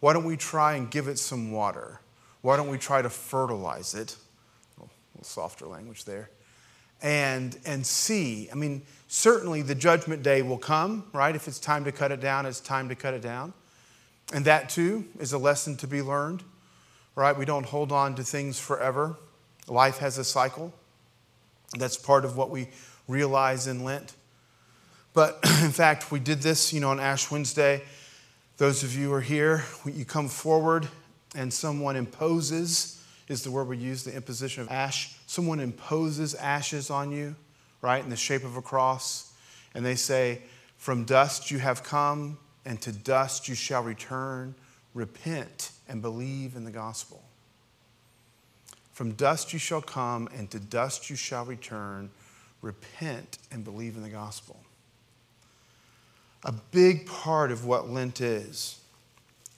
Why 0.00 0.12
don't 0.12 0.24
we 0.24 0.36
try 0.36 0.74
and 0.74 0.90
give 0.90 1.06
it 1.06 1.18
some 1.18 1.52
water? 1.52 2.00
Why 2.40 2.56
don't 2.56 2.68
we 2.68 2.78
try 2.78 3.00
to 3.00 3.08
fertilize 3.08 3.94
it? 3.94 4.16
Oh, 4.80 4.84
a 4.84 4.90
little 5.14 5.24
softer 5.24 5.66
language 5.66 6.04
there. 6.04 6.30
And, 7.00 7.56
and 7.64 7.86
see. 7.86 8.48
I 8.50 8.56
mean, 8.56 8.82
certainly 9.06 9.62
the 9.62 9.76
judgment 9.76 10.24
day 10.24 10.42
will 10.42 10.58
come, 10.58 11.04
right? 11.12 11.34
If 11.34 11.46
it's 11.46 11.60
time 11.60 11.84
to 11.84 11.92
cut 11.92 12.10
it 12.10 12.20
down, 12.20 12.44
it's 12.44 12.58
time 12.58 12.88
to 12.88 12.96
cut 12.96 13.14
it 13.14 13.22
down. 13.22 13.54
And 14.34 14.44
that 14.44 14.68
too 14.68 15.06
is 15.20 15.32
a 15.32 15.38
lesson 15.38 15.76
to 15.76 15.86
be 15.86 16.02
learned, 16.02 16.42
right? 17.14 17.36
We 17.36 17.44
don't 17.44 17.66
hold 17.66 17.92
on 17.92 18.16
to 18.16 18.24
things 18.24 18.58
forever. 18.58 19.16
Life 19.68 19.98
has 19.98 20.18
a 20.18 20.24
cycle. 20.24 20.74
That's 21.78 21.96
part 21.96 22.24
of 22.24 22.36
what 22.36 22.50
we 22.50 22.68
realize 23.06 23.68
in 23.68 23.84
Lent. 23.84 24.14
But 25.14 25.40
in 25.62 25.70
fact, 25.70 26.10
we 26.10 26.20
did 26.20 26.42
this, 26.42 26.72
you 26.72 26.80
know, 26.80 26.90
on 26.90 27.00
Ash 27.00 27.30
Wednesday. 27.30 27.82
Those 28.56 28.82
of 28.82 28.94
you 28.94 29.08
who 29.08 29.14
are 29.14 29.20
here, 29.20 29.64
you 29.84 30.04
come 30.04 30.28
forward 30.28 30.86
and 31.34 31.52
someone 31.52 31.96
imposes, 31.96 33.02
is 33.28 33.42
the 33.42 33.50
word 33.50 33.68
we 33.68 33.78
use, 33.78 34.04
the 34.04 34.14
imposition 34.14 34.62
of 34.62 34.70
ash. 34.70 35.16
Someone 35.26 35.60
imposes 35.60 36.34
ashes 36.34 36.90
on 36.90 37.10
you, 37.10 37.34
right, 37.80 38.02
in 38.02 38.10
the 38.10 38.16
shape 38.16 38.44
of 38.44 38.56
a 38.56 38.62
cross. 38.62 39.32
And 39.74 39.84
they 39.84 39.94
say, 39.94 40.42
From 40.76 41.04
dust 41.04 41.50
you 41.50 41.58
have 41.58 41.82
come, 41.82 42.38
and 42.64 42.80
to 42.82 42.92
dust 42.92 43.48
you 43.48 43.54
shall 43.54 43.82
return. 43.82 44.54
Repent 44.94 45.70
and 45.88 46.02
believe 46.02 46.54
in 46.54 46.64
the 46.64 46.70
gospel. 46.70 47.22
From 48.92 49.12
dust 49.12 49.52
you 49.54 49.58
shall 49.58 49.80
come, 49.80 50.28
and 50.36 50.50
to 50.50 50.60
dust 50.60 51.08
you 51.08 51.16
shall 51.16 51.46
return. 51.46 52.10
Repent 52.60 53.38
and 53.50 53.64
believe 53.64 53.96
in 53.96 54.02
the 54.02 54.10
gospel. 54.10 54.61
A 56.44 56.52
big 56.52 57.06
part 57.06 57.52
of 57.52 57.64
what 57.64 57.88
Lent 57.88 58.20
is, 58.20 58.80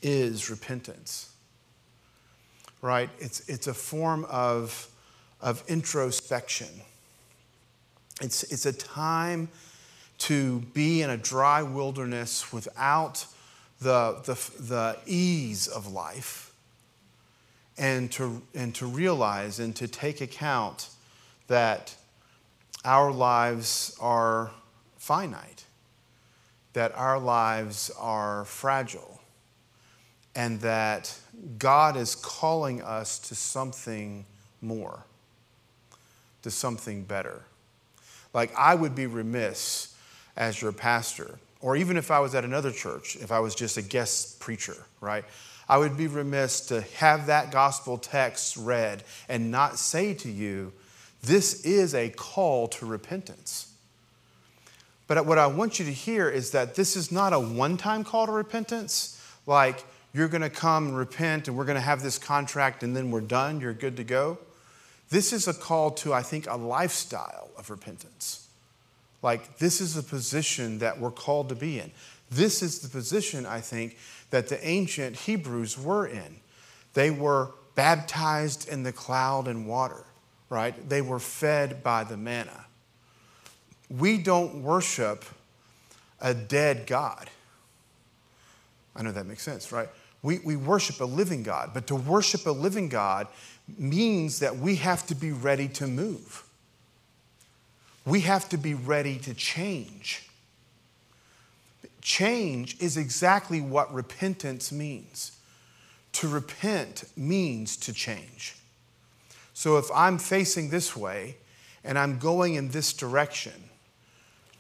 is 0.03 0.51
repentance. 0.51 1.31
Right? 2.83 3.09
It's, 3.19 3.49
it's 3.49 3.67
a 3.67 3.75
form 3.75 4.27
of, 4.29 4.89
of 5.41 5.65
introspection. 5.67 6.69
It's, 8.21 8.43
it's 8.45 8.67
a 8.67 8.73
time 8.73 9.49
to 10.19 10.61
be 10.73 11.03
in 11.03 11.11
a 11.11 11.17
dry 11.17 11.63
wilderness 11.63 12.53
without 12.53 13.27
the, 13.81 14.21
the, 14.25 14.63
the 14.63 14.99
ease 15.07 15.67
of 15.67 15.93
life 15.93 16.53
and 17.77 18.11
to, 18.13 18.43
and 18.55 18.75
to 18.77 18.87
realize 18.87 19.59
and 19.59 19.75
to 19.77 19.89
take 19.89 20.21
account 20.21 20.89
that 21.49 21.95
our 22.85 23.11
lives 23.11 23.97
are 24.01 24.51
finite, 24.97 25.64
that 26.75 26.95
our 26.95 27.19
lives 27.19 27.91
are 27.99 28.45
fragile, 28.45 29.21
and 30.35 30.61
that 30.61 31.17
God 31.59 31.97
is 31.97 32.15
calling 32.15 32.83
us 32.83 33.19
to 33.29 33.35
something 33.35 34.27
more, 34.61 35.05
to 36.43 36.51
something 36.51 37.05
better. 37.05 37.43
Like, 38.33 38.53
I 38.57 38.75
would 38.75 38.95
be 38.95 39.07
remiss 39.07 39.95
as 40.37 40.61
your 40.61 40.73
pastor, 40.73 41.39
or 41.61 41.77
even 41.77 41.97
if 41.97 42.11
I 42.11 42.19
was 42.19 42.35
at 42.35 42.45
another 42.45 42.73
church, 42.73 43.17
if 43.17 43.31
I 43.31 43.39
was 43.39 43.55
just 43.55 43.77
a 43.77 43.83
guest 43.83 44.41
preacher, 44.41 44.77
right? 45.01 45.25
I 45.69 45.79
would 45.79 45.97
be 45.97 46.09
remiss 46.09 46.67
to 46.67 46.83
have 46.97 47.27
that 47.27 47.51
gospel 47.53 47.97
text 47.97 48.57
read 48.57 49.05
and 49.29 49.51
not 49.51 49.79
say 49.79 50.13
to 50.15 50.31
you, 50.31 50.73
this 51.23 51.65
is 51.65 51.95
a 51.95 52.11
call 52.11 52.69
to 52.69 52.85
repentance. 52.85 53.74
But 55.07 55.27
what 55.27 55.39
I 55.39 55.47
want 55.47 55.79
you 55.79 55.85
to 55.85 55.93
hear 55.93 56.29
is 56.29 56.53
that 56.53 56.75
this 56.75 56.97
is 56.97 57.13
not 57.13 57.33
a 57.33 57.39
one 57.39 57.77
time 57.77 58.05
call 58.05 58.27
to 58.27 58.33
repentance, 58.33 59.21
like 59.47 59.85
you're 60.15 60.29
going 60.29 60.43
to 60.43 60.51
come 60.51 60.89
and 60.89 60.97
repent 60.97 61.49
and 61.49 61.57
we're 61.57 61.65
going 61.65 61.77
to 61.77 61.81
have 61.81 62.03
this 62.03 62.19
contract 62.19 62.83
and 62.83 62.97
then 62.97 63.11
we're 63.11 63.21
done, 63.21 63.61
you're 63.61 63.75
good 63.75 63.97
to 63.97 64.05
go. 64.05 64.39
This 65.11 65.33
is 65.33 65.49
a 65.49 65.55
call 65.55 65.91
to, 65.93 66.15
I 66.15 66.23
think, 66.23 66.49
a 66.49 66.57
lifestyle 66.57 67.51
of 67.59 67.69
repentance. 67.69 68.47
Like, 69.23 69.59
this 69.59 69.81
is 69.81 69.97
a 69.97 70.03
position 70.03 70.79
that 70.79 71.01
we're 71.01 71.11
called 71.11 71.49
to 71.51 71.55
be 71.55 71.81
in. 71.81 71.91
This 72.31 72.63
is 72.63 72.81
the 72.81 72.89
position, 72.89 73.47
I 73.47 73.61
think, 73.61 73.97
that 74.31 74.49
the 74.49 74.65
ancient 74.67 75.17
Hebrews 75.17 75.79
were 75.79 76.07
in. 76.07 76.37
They 76.95 77.11
were 77.11 77.51
baptized 77.75 78.69
in 78.69 78.83
the 78.83 78.93
cloud 78.93 79.49
and 79.49 79.67
water, 79.67 80.05
right? 80.49 80.89
They 80.89 81.03
were 81.03 81.19
fed 81.19 81.83
by 81.83 82.05
the 82.05 82.17
manna. 82.17 82.67
We 83.91 84.19
don't 84.19 84.63
worship 84.63 85.25
a 86.21 86.35
dead 86.35 86.87
God. 86.87 87.31
I 88.97 89.03
know 89.03 89.13
that 89.13 89.27
makes 89.27 89.43
sense, 89.43 89.73
right? 89.73 89.89
We, 90.23 90.39
we 90.39 90.57
worship 90.57 91.01
a 91.01 91.05
living 91.05 91.43
God, 91.43 91.73
but 91.75 91.87
to 91.89 91.95
worship 91.95 92.47
a 92.47 92.51
living 92.51 92.89
God 92.89 93.27
means 93.79 94.39
that 94.41 94.57
we 94.57 94.77
have 94.77 95.07
to 95.09 95.15
be 95.15 95.33
ready 95.33 95.69
to 95.69 95.87
move. 95.87 96.45
We 98.07 98.21
have 98.21 98.49
to 98.51 98.57
be 98.57 98.75
ready 98.75 99.19
to 99.19 99.35
change. 99.35 100.29
Change 102.01 102.81
is 102.81 102.97
exactly 102.97 103.61
what 103.61 103.93
repentance 103.93 104.71
means. 104.71 105.33
To 106.13 106.29
repent 106.29 107.05
means 107.17 107.77
to 107.79 107.93
change. 107.93 108.57
So 109.55 109.79
if 109.79 109.87
I'm 109.95 110.19
facing 110.19 110.71
this 110.71 110.97
way 110.97 111.37
and 111.83 111.99
I'm 111.99 112.19
going 112.19 112.55
in 112.55 112.71
this 112.71 112.93
direction, 112.93 113.71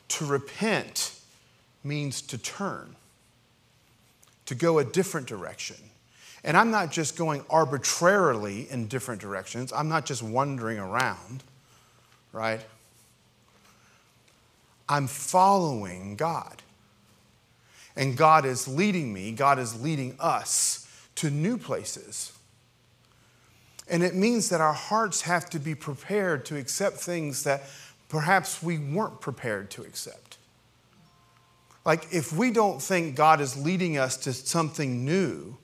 to 0.08 0.26
repent 0.26 1.18
means 1.82 2.22
to 2.22 2.38
turn, 2.38 2.96
to 4.46 4.54
go 4.54 4.78
a 4.78 4.84
different 4.84 5.26
direction. 5.26 5.76
And 6.42 6.56
I'm 6.56 6.70
not 6.70 6.90
just 6.90 7.16
going 7.16 7.44
arbitrarily 7.48 8.70
in 8.70 8.86
different 8.86 9.20
directions, 9.20 9.72
I'm 9.72 9.88
not 9.88 10.06
just 10.06 10.22
wandering 10.22 10.78
around, 10.78 11.42
right? 12.32 12.60
I'm 14.88 15.06
following 15.06 16.16
God. 16.16 16.62
And 17.96 18.16
God 18.16 18.44
is 18.44 18.66
leading 18.66 19.12
me, 19.12 19.32
God 19.32 19.58
is 19.58 19.80
leading 19.80 20.16
us 20.18 20.86
to 21.16 21.30
new 21.30 21.56
places. 21.56 22.32
And 23.88 24.02
it 24.02 24.14
means 24.14 24.48
that 24.48 24.60
our 24.60 24.72
hearts 24.72 25.22
have 25.22 25.48
to 25.50 25.58
be 25.58 25.74
prepared 25.74 26.44
to 26.46 26.56
accept 26.56 26.96
things 26.96 27.44
that 27.44 27.62
perhaps 28.08 28.62
we 28.62 28.78
weren't 28.78 29.20
prepared 29.20 29.70
to 29.72 29.82
accept. 29.82 30.38
Like, 31.84 32.06
if 32.12 32.32
we 32.32 32.50
don't 32.50 32.80
think 32.80 33.14
God 33.14 33.40
is 33.40 33.56
leading 33.56 33.98
us 33.98 34.16
to 34.18 34.32
something 34.32 35.04
new, 35.04 35.56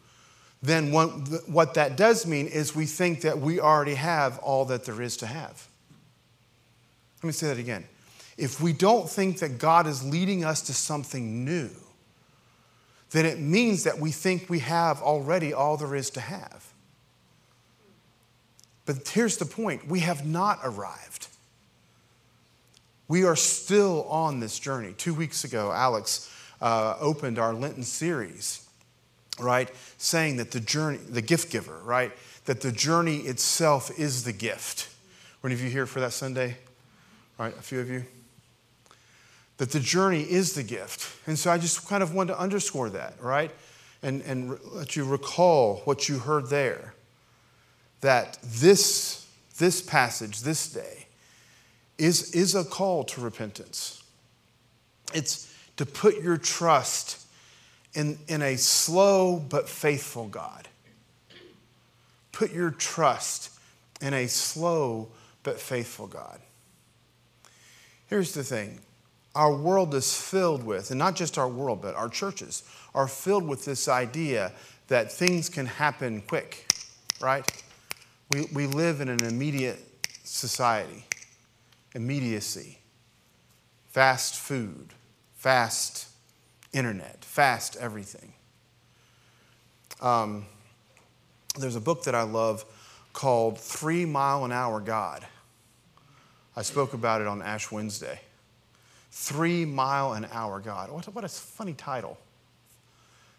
then 0.62 0.92
what, 0.92 1.74
that 1.74 1.96
does 1.96 2.26
mean 2.26 2.46
is 2.46 2.76
we 2.76 2.84
think 2.84 3.22
that 3.22 3.38
we 3.38 3.58
already 3.58 3.94
have 3.94 4.38
all 4.40 4.66
that 4.66 4.84
there 4.84 5.00
is 5.00 5.16
to 5.18 5.26
have. 5.26 5.66
Let 7.22 7.28
me 7.28 7.32
say 7.32 7.46
that 7.46 7.58
again. 7.58 7.86
If 8.36 8.60
we 8.60 8.72
don't 8.72 9.08
think 9.08 9.38
that 9.38 9.58
God 9.58 9.86
is 9.86 10.04
leading 10.04 10.44
us 10.44 10.60
to 10.62 10.74
something 10.74 11.44
new, 11.44 11.70
then 13.10 13.26
it 13.26 13.38
means 13.38 13.84
that 13.84 13.98
we 13.98 14.10
think 14.10 14.48
we 14.48 14.60
have 14.60 15.02
already 15.02 15.52
all 15.52 15.76
there 15.76 15.94
is 15.94 16.10
to 16.10 16.20
have. 16.20 16.72
But 18.84 19.08
here's 19.08 19.36
the 19.36 19.46
point 19.46 19.88
we 19.88 20.00
have 20.00 20.26
not 20.26 20.58
arrived. 20.62 21.28
We 23.10 23.24
are 23.24 23.34
still 23.34 24.04
on 24.04 24.38
this 24.38 24.60
journey. 24.60 24.94
Two 24.96 25.14
weeks 25.14 25.42
ago, 25.42 25.72
Alex 25.72 26.32
uh, 26.60 26.94
opened 27.00 27.40
our 27.40 27.52
Lenten 27.52 27.82
series, 27.82 28.64
right? 29.40 29.68
Saying 29.98 30.36
that 30.36 30.52
the 30.52 30.60
journey, 30.60 30.98
the 30.98 31.20
gift 31.20 31.50
giver, 31.50 31.80
right? 31.82 32.12
That 32.44 32.60
the 32.60 32.70
journey 32.70 33.16
itself 33.16 33.90
is 33.98 34.22
the 34.22 34.32
gift. 34.32 34.88
Were 35.42 35.48
any 35.48 35.54
of 35.54 35.60
you 35.60 35.70
here 35.70 35.86
for 35.86 35.98
that 35.98 36.12
Sunday? 36.12 36.56
Right, 37.36 37.52
a 37.52 37.62
few 37.62 37.80
of 37.80 37.90
you? 37.90 38.04
that 39.56 39.72
the 39.72 39.80
journey 39.80 40.22
is 40.22 40.54
the 40.54 40.62
gift. 40.62 41.18
And 41.26 41.36
so 41.36 41.50
I 41.50 41.58
just 41.58 41.86
kind 41.86 42.02
of 42.02 42.14
wanted 42.14 42.32
to 42.32 42.40
underscore 42.40 42.90
that, 42.90 43.12
right? 43.20 43.50
And, 44.04 44.22
and 44.22 44.58
let 44.72 44.94
you 44.94 45.04
recall 45.04 45.82
what 45.84 46.08
you 46.08 46.18
heard 46.18 46.48
there. 46.48 46.94
That 48.02 48.38
this, 48.42 49.26
this 49.58 49.82
passage, 49.82 50.42
this 50.42 50.72
day, 50.72 51.08
is, 52.00 52.32
is 52.32 52.54
a 52.54 52.64
call 52.64 53.04
to 53.04 53.20
repentance. 53.20 54.02
It's 55.12 55.54
to 55.76 55.84
put 55.84 56.22
your 56.22 56.38
trust 56.38 57.26
in, 57.92 58.18
in 58.26 58.40
a 58.40 58.56
slow 58.56 59.36
but 59.36 59.68
faithful 59.68 60.26
God. 60.26 60.66
Put 62.32 62.52
your 62.52 62.70
trust 62.70 63.50
in 64.00 64.14
a 64.14 64.28
slow 64.28 65.08
but 65.42 65.60
faithful 65.60 66.06
God. 66.06 66.40
Here's 68.06 68.32
the 68.32 68.44
thing 68.44 68.80
our 69.34 69.54
world 69.54 69.94
is 69.94 70.16
filled 70.16 70.64
with, 70.64 70.90
and 70.90 70.98
not 70.98 71.14
just 71.14 71.38
our 71.38 71.48
world, 71.48 71.82
but 71.82 71.94
our 71.94 72.08
churches 72.08 72.64
are 72.94 73.06
filled 73.06 73.46
with 73.46 73.64
this 73.64 73.88
idea 73.88 74.52
that 74.88 75.12
things 75.12 75.48
can 75.48 75.66
happen 75.66 76.22
quick, 76.22 76.72
right? 77.20 77.48
We, 78.32 78.46
we 78.52 78.66
live 78.66 79.00
in 79.00 79.08
an 79.08 79.22
immediate 79.22 79.84
society. 80.24 81.04
Immediacy, 81.94 82.78
fast 83.88 84.34
food, 84.36 84.94
fast 85.34 86.08
internet, 86.72 87.24
fast 87.24 87.76
everything. 87.76 88.32
Um, 90.00 90.46
there's 91.58 91.76
a 91.76 91.80
book 91.80 92.04
that 92.04 92.14
I 92.14 92.22
love 92.22 92.64
called 93.12 93.58
Three 93.58 94.04
Mile 94.04 94.44
an 94.44 94.52
Hour 94.52 94.80
God. 94.80 95.26
I 96.56 96.62
spoke 96.62 96.94
about 96.94 97.20
it 97.20 97.26
on 97.26 97.42
Ash 97.42 97.70
Wednesday. 97.70 98.20
Three 99.10 99.64
Mile 99.64 100.12
an 100.12 100.26
Hour 100.32 100.60
God. 100.60 100.90
What, 100.90 101.06
what 101.14 101.24
a 101.24 101.28
funny 101.28 101.74
title. 101.74 102.18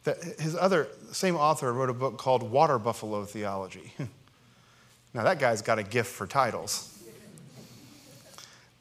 That 0.03 0.17
his 0.39 0.55
other, 0.55 0.87
same 1.11 1.35
author 1.35 1.71
wrote 1.71 1.89
a 1.89 1.93
book 1.93 2.17
called 2.17 2.43
Water 2.43 2.79
Buffalo 2.79 3.23
Theology. 3.23 3.93
now, 5.13 5.23
that 5.23 5.39
guy's 5.39 5.61
got 5.61 5.79
a 5.79 5.83
gift 5.83 6.11
for 6.11 6.25
titles. 6.25 6.90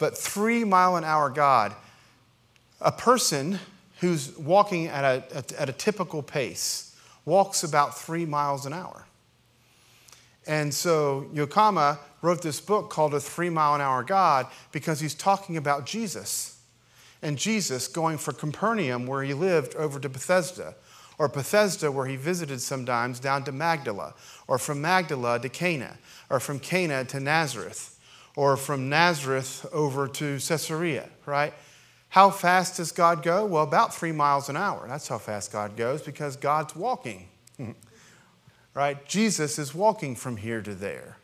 But 0.01 0.19
Three 0.19 0.65
Mile 0.65 0.97
an 0.97 1.05
Hour 1.05 1.31
God, 1.31 1.73
a 2.81 2.91
person 2.91 3.61
who's 4.01 4.37
walking 4.37 4.89
at 4.89 5.05
a, 5.05 5.45
at 5.61 5.69
a 5.69 5.73
typical 5.73 6.23
pace 6.23 6.97
walks 7.25 7.63
about 7.63 7.97
three 7.99 8.25
miles 8.25 8.67
an 8.67 8.73
hour. 8.73 9.05
And 10.47 10.73
so 10.73 11.27
Yokama 11.35 11.99
wrote 12.23 12.43
this 12.43 12.61
book 12.61 12.89
called 12.89 13.15
A 13.15 13.21
Three 13.21 13.51
Mile 13.51 13.75
an 13.75 13.81
Hour 13.83 14.03
God 14.03 14.47
because 14.73 15.01
he's 15.01 15.15
talking 15.15 15.57
about 15.57 15.87
Jesus. 15.87 16.59
And 17.23 17.37
Jesus 17.37 17.87
going 17.87 18.17
from 18.17 18.37
Capernaum, 18.37 19.07
where 19.07 19.23
he 19.23 19.35
lived, 19.35 19.75
over 19.77 20.01
to 20.01 20.09
Bethesda, 20.09 20.75
or 21.19 21.29
Bethsaida, 21.29 21.93
where 21.93 22.07
he 22.07 22.17
visited 22.17 22.63
sometimes, 22.63 23.21
down 23.21 23.45
to 23.45 23.53
Magdala, 23.53 24.15
or 24.49 24.57
from 24.57 24.81
Magdala 24.81 25.39
to 25.41 25.51
Cana, 25.51 25.99
or 26.31 26.41
from 26.41 26.59
Cana 26.59 27.05
to 27.05 27.21
Nazareth, 27.21 28.00
or 28.37 28.57
from 28.57 28.89
Nazareth 28.89 29.67
over 29.73 30.09
to 30.09 30.39
Caesarea, 30.39 31.09
right? 31.27 31.53
How 32.11 32.31
fast 32.31 32.77
does 32.77 32.93
God 32.93 33.23
go? 33.23 33.45
Well, 33.47 33.63
about 33.63 33.95
three 33.95 34.13
miles 34.13 34.49
an 34.49 34.57
hour. 34.57 34.87
That's 34.89 35.07
how 35.07 35.19
fast 35.19 35.53
God 35.53 35.77
goes 35.77 36.03
because 36.03 36.37
God's 36.37 36.75
walking. 36.75 37.29
right? 38.75 39.05
Jesus 39.07 39.59
is 39.59 39.75
walking 39.75 40.17
from 40.17 40.37
here 40.37 40.61
to 40.61 40.75
there. 40.75 41.19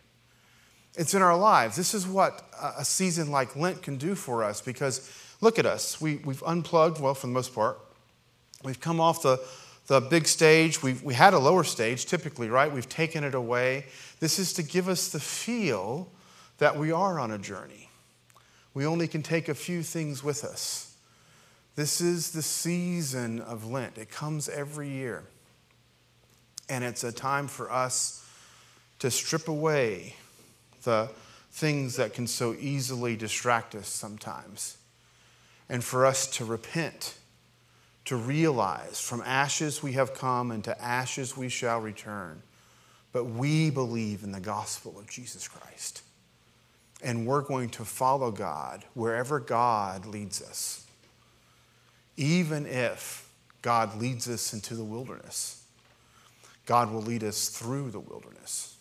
It's 0.96 1.12
in 1.12 1.22
our 1.22 1.36
lives. 1.36 1.76
This 1.76 1.92
is 1.92 2.06
what 2.06 2.48
a 2.78 2.84
season 2.84 3.30
like 3.30 3.54
Lent 3.56 3.82
can 3.82 3.96
do 3.96 4.14
for 4.14 4.44
us 4.44 4.60
because 4.62 5.10
look 5.40 5.58
at 5.58 5.66
us. 5.66 6.00
We, 6.00 6.16
we've 6.18 6.42
unplugged, 6.44 7.00
well, 7.00 7.14
for 7.14 7.26
the 7.26 7.32
most 7.32 7.54
part. 7.54 7.78
We've 8.62 8.80
come 8.80 9.00
off 9.00 9.22
the, 9.22 9.40
the 9.88 10.00
big 10.00 10.26
stage. 10.26 10.82
We've, 10.82 11.02
we 11.02 11.14
had 11.14 11.34
a 11.34 11.38
lower 11.38 11.64
stage 11.64 12.06
typically, 12.06 12.48
right? 12.48 12.72
We've 12.72 12.88
taken 12.88 13.24
it 13.24 13.34
away. 13.34 13.86
This 14.20 14.38
is 14.38 14.52
to 14.54 14.62
give 14.62 14.88
us 14.88 15.08
the 15.08 15.20
feel 15.20 16.08
that 16.58 16.76
we 16.76 16.92
are 16.92 17.18
on 17.18 17.30
a 17.30 17.38
journey. 17.38 17.90
We 18.74 18.86
only 18.86 19.08
can 19.08 19.22
take 19.22 19.48
a 19.48 19.54
few 19.54 19.82
things 19.82 20.22
with 20.22 20.44
us. 20.44 20.94
This 21.76 22.00
is 22.00 22.32
the 22.32 22.42
season 22.42 23.40
of 23.40 23.66
Lent, 23.66 23.98
it 23.98 24.10
comes 24.10 24.48
every 24.48 24.88
year. 24.88 25.24
And 26.68 26.82
it's 26.82 27.04
a 27.04 27.12
time 27.12 27.48
for 27.48 27.70
us 27.70 28.26
to 28.98 29.10
strip 29.10 29.48
away 29.48 30.16
the 30.82 31.10
things 31.52 31.96
that 31.96 32.14
can 32.14 32.26
so 32.26 32.54
easily 32.58 33.16
distract 33.16 33.74
us 33.74 33.88
sometimes, 33.88 34.76
and 35.68 35.82
for 35.82 36.04
us 36.04 36.26
to 36.26 36.44
repent, 36.44 37.14
to 38.04 38.16
realize 38.16 39.00
from 39.00 39.22
ashes 39.22 39.82
we 39.82 39.92
have 39.92 40.14
come 40.14 40.50
and 40.50 40.62
to 40.64 40.82
ashes 40.82 41.36
we 41.36 41.48
shall 41.48 41.80
return. 41.80 42.42
But 43.12 43.24
we 43.24 43.70
believe 43.70 44.22
in 44.22 44.32
the 44.32 44.40
gospel 44.40 44.98
of 44.98 45.08
Jesus 45.08 45.48
Christ. 45.48 46.02
And 47.02 47.26
we're 47.26 47.42
going 47.42 47.68
to 47.70 47.84
follow 47.84 48.30
God 48.30 48.84
wherever 48.94 49.38
God 49.38 50.06
leads 50.06 50.42
us, 50.42 50.86
even 52.16 52.66
if 52.66 53.28
God 53.62 54.00
leads 54.00 54.28
us 54.28 54.52
into 54.52 54.74
the 54.74 54.84
wilderness. 54.84 55.64
God 56.64 56.90
will 56.90 57.02
lead 57.02 57.22
us 57.22 57.48
through 57.48 57.90
the 57.90 58.00
wilderness. 58.00 58.76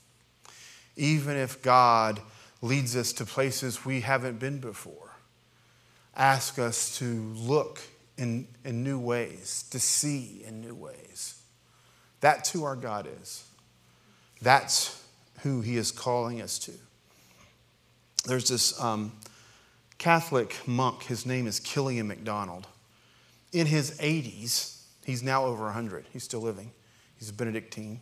Even 0.95 1.35
if 1.35 1.61
God 1.61 2.19
leads 2.61 2.95
us 2.95 3.13
to 3.13 3.25
places 3.25 3.85
we 3.85 4.01
haven't 4.01 4.39
been 4.39 4.59
before, 4.59 5.11
ask 6.15 6.57
us 6.57 6.97
to 6.97 7.33
look 7.35 7.81
in, 8.17 8.47
in 8.63 8.83
new 8.83 8.99
ways, 8.99 9.65
to 9.71 9.79
see 9.79 10.43
in 10.47 10.61
new 10.61 10.73
ways. 10.73 11.41
That's 12.21 12.51
who 12.51 12.63
our 12.63 12.75
God 12.75 13.07
is. 13.21 13.43
That's 14.41 15.03
who 15.41 15.61
He 15.61 15.77
is 15.77 15.91
calling 15.91 16.41
us 16.41 16.57
to. 16.59 16.71
There's 18.25 18.49
this 18.49 18.79
um, 18.81 19.11
Catholic 19.97 20.55
monk, 20.67 21.03
his 21.03 21.25
name 21.25 21.45
is 21.45 21.59
Kilian 21.59 22.11
McDonnell. 22.11 22.63
In 23.53 23.67
his 23.67 23.91
80s, 23.99 24.81
he's 25.05 25.21
now 25.21 25.45
over 25.45 25.65
100, 25.65 26.05
he's 26.11 26.23
still 26.23 26.41
living. 26.41 26.71
He's 27.17 27.29
a 27.29 27.33
Benedictine, 27.33 28.01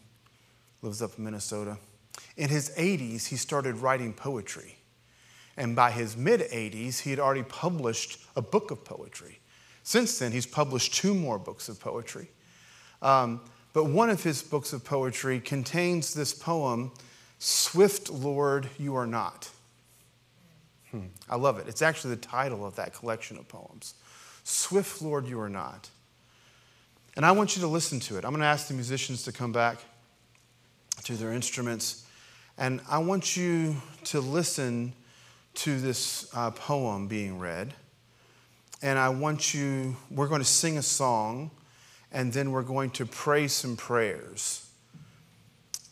lives 0.82 1.02
up 1.02 1.18
in 1.18 1.26
Minnesota. 1.26 1.78
In 2.38 2.50
his 2.50 2.72
80s, 2.72 3.28
he 3.28 3.36
started 3.36 3.78
writing 3.78 4.14
poetry. 4.14 4.78
And 5.58 5.76
by 5.76 5.92
his 5.92 6.18
mid 6.18 6.40
80s, 6.42 7.02
he 7.02 7.10
had 7.10 7.20
already 7.20 7.44
published 7.44 8.20
a 8.36 8.42
book 8.42 8.72
of 8.72 8.84
poetry. 8.84 9.40
Since 9.84 10.18
then, 10.20 10.32
he's 10.32 10.46
published 10.46 10.94
two 10.94 11.14
more 11.14 11.38
books 11.38 11.70
of 11.70 11.80
poetry. 11.80 12.30
Um, 13.02 13.42
but 13.74 13.86
one 13.86 14.10
of 14.10 14.24
his 14.24 14.42
books 14.42 14.72
of 14.72 14.84
poetry 14.84 15.40
contains 15.40 16.14
this 16.14 16.34
poem, 16.34 16.92
Swift 17.40 18.10
Lord, 18.10 18.70
You 18.80 18.96
Are 18.96 19.06
Not. 19.06 19.50
I 21.30 21.36
love 21.36 21.58
it. 21.58 21.68
It's 21.68 21.82
actually 21.82 22.16
the 22.16 22.22
title 22.22 22.66
of 22.66 22.76
that 22.76 22.94
collection 22.94 23.38
of 23.38 23.48
poems. 23.48 23.96
Swift 24.44 25.02
Lord, 25.02 25.28
You 25.28 25.40
Are 25.40 25.50
Not. 25.50 25.90
And 27.16 27.26
I 27.26 27.32
want 27.32 27.56
you 27.56 27.62
to 27.62 27.68
listen 27.68 28.00
to 28.02 28.18
it. 28.18 28.26
I'm 28.26 28.32
going 28.32 28.42
to 28.42 28.48
ask 28.48 28.68
the 28.68 28.74
musicians 28.74 29.24
to 29.24 29.32
come 29.32 29.52
back 29.52 29.78
to 31.04 31.16
their 31.16 31.32
instruments. 31.32 32.06
And 32.58 32.82
I 32.90 33.00
want 33.00 33.38
you 33.38 33.76
to 34.06 34.20
listen 34.20 34.94
to 35.56 35.80
this 35.80 36.30
uh, 36.36 36.52
poem 36.52 37.08
being 37.08 37.40
read. 37.40 37.74
And 38.82 39.00
I 39.00 39.10
want 39.10 39.54
you, 39.54 39.96
we're 40.12 40.28
going 40.28 40.42
to 40.42 40.46
sing 40.46 40.78
a 40.78 40.84
song, 40.84 41.52
and 42.12 42.34
then 42.34 42.52
we're 42.52 42.64
going 42.64 42.90
to 42.92 43.06
pray 43.06 43.48
some 43.48 43.78
prayers. 43.78 44.68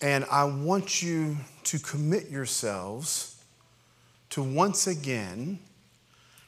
And 0.02 0.26
I 0.32 0.46
want 0.46 1.02
you 1.02 1.38
to 1.66 1.80
commit 1.80 2.30
yourselves 2.30 3.31
to 4.32 4.44
once 4.44 4.88
again 4.88 5.60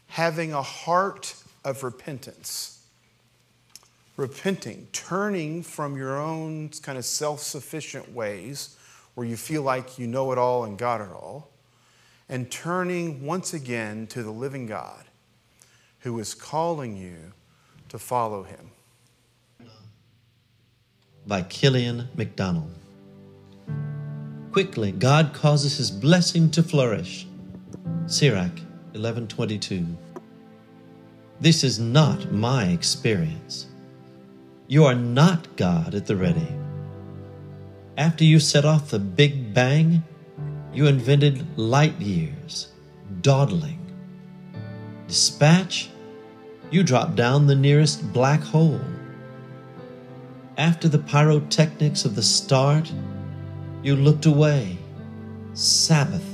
having 0.07 0.53
a 0.53 0.61
heart 0.61 1.35
of 1.63 1.83
repentance 1.83 2.73
repenting, 4.17 4.87
turning 4.91 5.63
from 5.63 5.97
your 5.97 6.19
own 6.19 6.69
kind 6.81 6.97
of 6.97 7.05
self 7.05 7.39
sufficient 7.39 8.13
ways 8.13 8.77
where 9.15 9.27
you 9.27 9.37
feel 9.37 9.61
like 9.61 9.99
you 9.99 10.07
know 10.07 10.31
it 10.31 10.37
all 10.37 10.63
and 10.63 10.77
got 10.77 11.01
it 11.01 11.09
all, 11.09 11.49
and 12.29 12.49
turning 12.51 13.25
once 13.25 13.53
again 13.53 14.07
to 14.07 14.23
the 14.23 14.31
living 14.31 14.65
God 14.65 15.05
who 15.99 16.19
is 16.19 16.33
calling 16.33 16.97
you 16.97 17.33
to 17.89 17.99
follow 17.99 18.43
him. 18.43 18.71
By 21.25 21.43
Kilian 21.43 22.07
McDonnell. 22.17 22.69
Quickly, 24.51 24.91
God 24.91 25.33
causes 25.33 25.77
his 25.77 25.89
blessing 25.89 26.51
to 26.51 26.61
flourish. 26.61 27.25
Sirach 28.05 28.59
1122. 28.91 29.87
This 31.39 31.63
is 31.63 31.79
not 31.79 32.33
my 32.33 32.65
experience. 32.65 33.67
You 34.67 34.83
are 34.83 34.93
not 34.93 35.55
God 35.55 35.95
at 35.95 36.05
the 36.05 36.17
ready. 36.17 36.49
After 37.97 38.25
you 38.25 38.41
set 38.41 38.65
off 38.65 38.89
the 38.89 38.99
Big 38.99 39.53
Bang, 39.53 40.03
you 40.73 40.87
invented 40.87 41.57
light 41.57 41.99
years, 42.01 42.73
dawdling. 43.21 43.79
Dispatch, 45.07 45.89
you 46.71 46.83
dropped 46.83 47.15
down 47.15 47.47
the 47.47 47.55
nearest 47.55 48.11
black 48.11 48.41
hole. 48.41 48.81
After 50.57 50.89
the 50.89 50.99
pyrotechnics 50.99 52.03
of 52.03 52.15
the 52.15 52.21
start, 52.21 52.91
you 53.81 53.95
looked 53.95 54.25
away, 54.25 54.77
Sabbathed. 55.53 56.32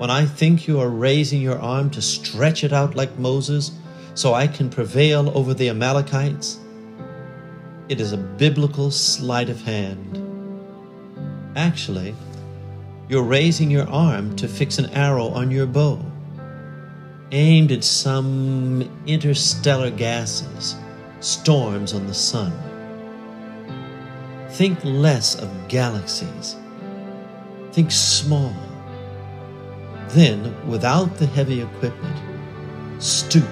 When 0.00 0.08
I 0.08 0.24
think 0.24 0.66
you 0.66 0.80
are 0.80 0.88
raising 0.88 1.42
your 1.42 1.58
arm 1.58 1.90
to 1.90 2.00
stretch 2.00 2.64
it 2.64 2.72
out 2.72 2.94
like 2.94 3.18
Moses, 3.18 3.72
so 4.14 4.32
I 4.32 4.46
can 4.46 4.70
prevail 4.70 5.30
over 5.36 5.52
the 5.52 5.68
Amalekites? 5.68 6.58
It 7.90 8.00
is 8.00 8.14
a 8.14 8.16
biblical 8.16 8.90
sleight 8.90 9.50
of 9.50 9.60
hand. 9.60 10.16
Actually, 11.54 12.14
you're 13.10 13.22
raising 13.22 13.70
your 13.70 13.86
arm 13.90 14.34
to 14.36 14.48
fix 14.48 14.78
an 14.78 14.86
arrow 14.94 15.26
on 15.26 15.50
your 15.50 15.66
bow, 15.66 16.02
aimed 17.30 17.70
at 17.70 17.84
some 17.84 19.02
interstellar 19.06 19.90
gases, 19.90 20.76
storms 21.20 21.92
on 21.92 22.06
the 22.06 22.14
sun. 22.14 22.54
Think 24.52 24.82
less 24.82 25.34
of 25.34 25.68
galaxies. 25.68 26.56
Think 27.72 27.90
small. 27.90 28.69
Then, 30.12 30.54
without 30.68 31.18
the 31.18 31.26
heavy 31.26 31.60
equipment, 31.60 32.16
stoop 33.00 33.48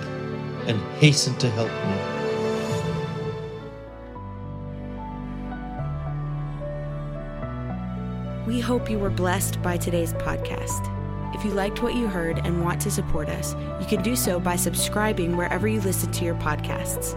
and 0.66 0.80
hasten 0.98 1.36
to 1.36 1.48
help 1.50 1.70
me. 1.70 2.18
We 8.46 8.60
hope 8.60 8.90
you 8.90 8.98
were 8.98 9.10
blessed 9.10 9.62
by 9.62 9.76
today's 9.76 10.14
podcast. 10.14 10.92
If 11.34 11.44
you 11.44 11.52
liked 11.52 11.80
what 11.80 11.94
you 11.94 12.08
heard 12.08 12.38
and 12.44 12.64
want 12.64 12.80
to 12.80 12.90
support 12.90 13.28
us, 13.28 13.54
you 13.78 13.86
can 13.86 14.02
do 14.02 14.16
so 14.16 14.40
by 14.40 14.56
subscribing 14.56 15.36
wherever 15.36 15.68
you 15.68 15.80
listen 15.80 16.10
to 16.10 16.24
your 16.24 16.34
podcasts. 16.36 17.14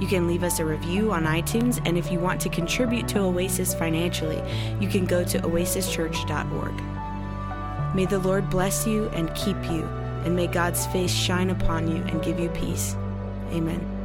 You 0.00 0.06
can 0.06 0.28
leave 0.28 0.44
us 0.44 0.60
a 0.60 0.64
review 0.64 1.10
on 1.10 1.24
iTunes, 1.24 1.80
and 1.84 1.98
if 1.98 2.12
you 2.12 2.20
want 2.20 2.40
to 2.42 2.48
contribute 2.48 3.08
to 3.08 3.20
Oasis 3.20 3.74
financially, 3.74 4.40
you 4.78 4.88
can 4.88 5.04
go 5.04 5.24
to 5.24 5.40
oasischurch.org. 5.40 6.93
May 7.94 8.06
the 8.06 8.18
Lord 8.18 8.50
bless 8.50 8.86
you 8.86 9.06
and 9.10 9.32
keep 9.36 9.56
you, 9.70 9.84
and 10.24 10.34
may 10.34 10.48
God's 10.48 10.84
face 10.86 11.12
shine 11.12 11.50
upon 11.50 11.88
you 11.88 12.02
and 12.02 12.22
give 12.22 12.40
you 12.40 12.48
peace. 12.50 12.96
Amen. 13.52 14.03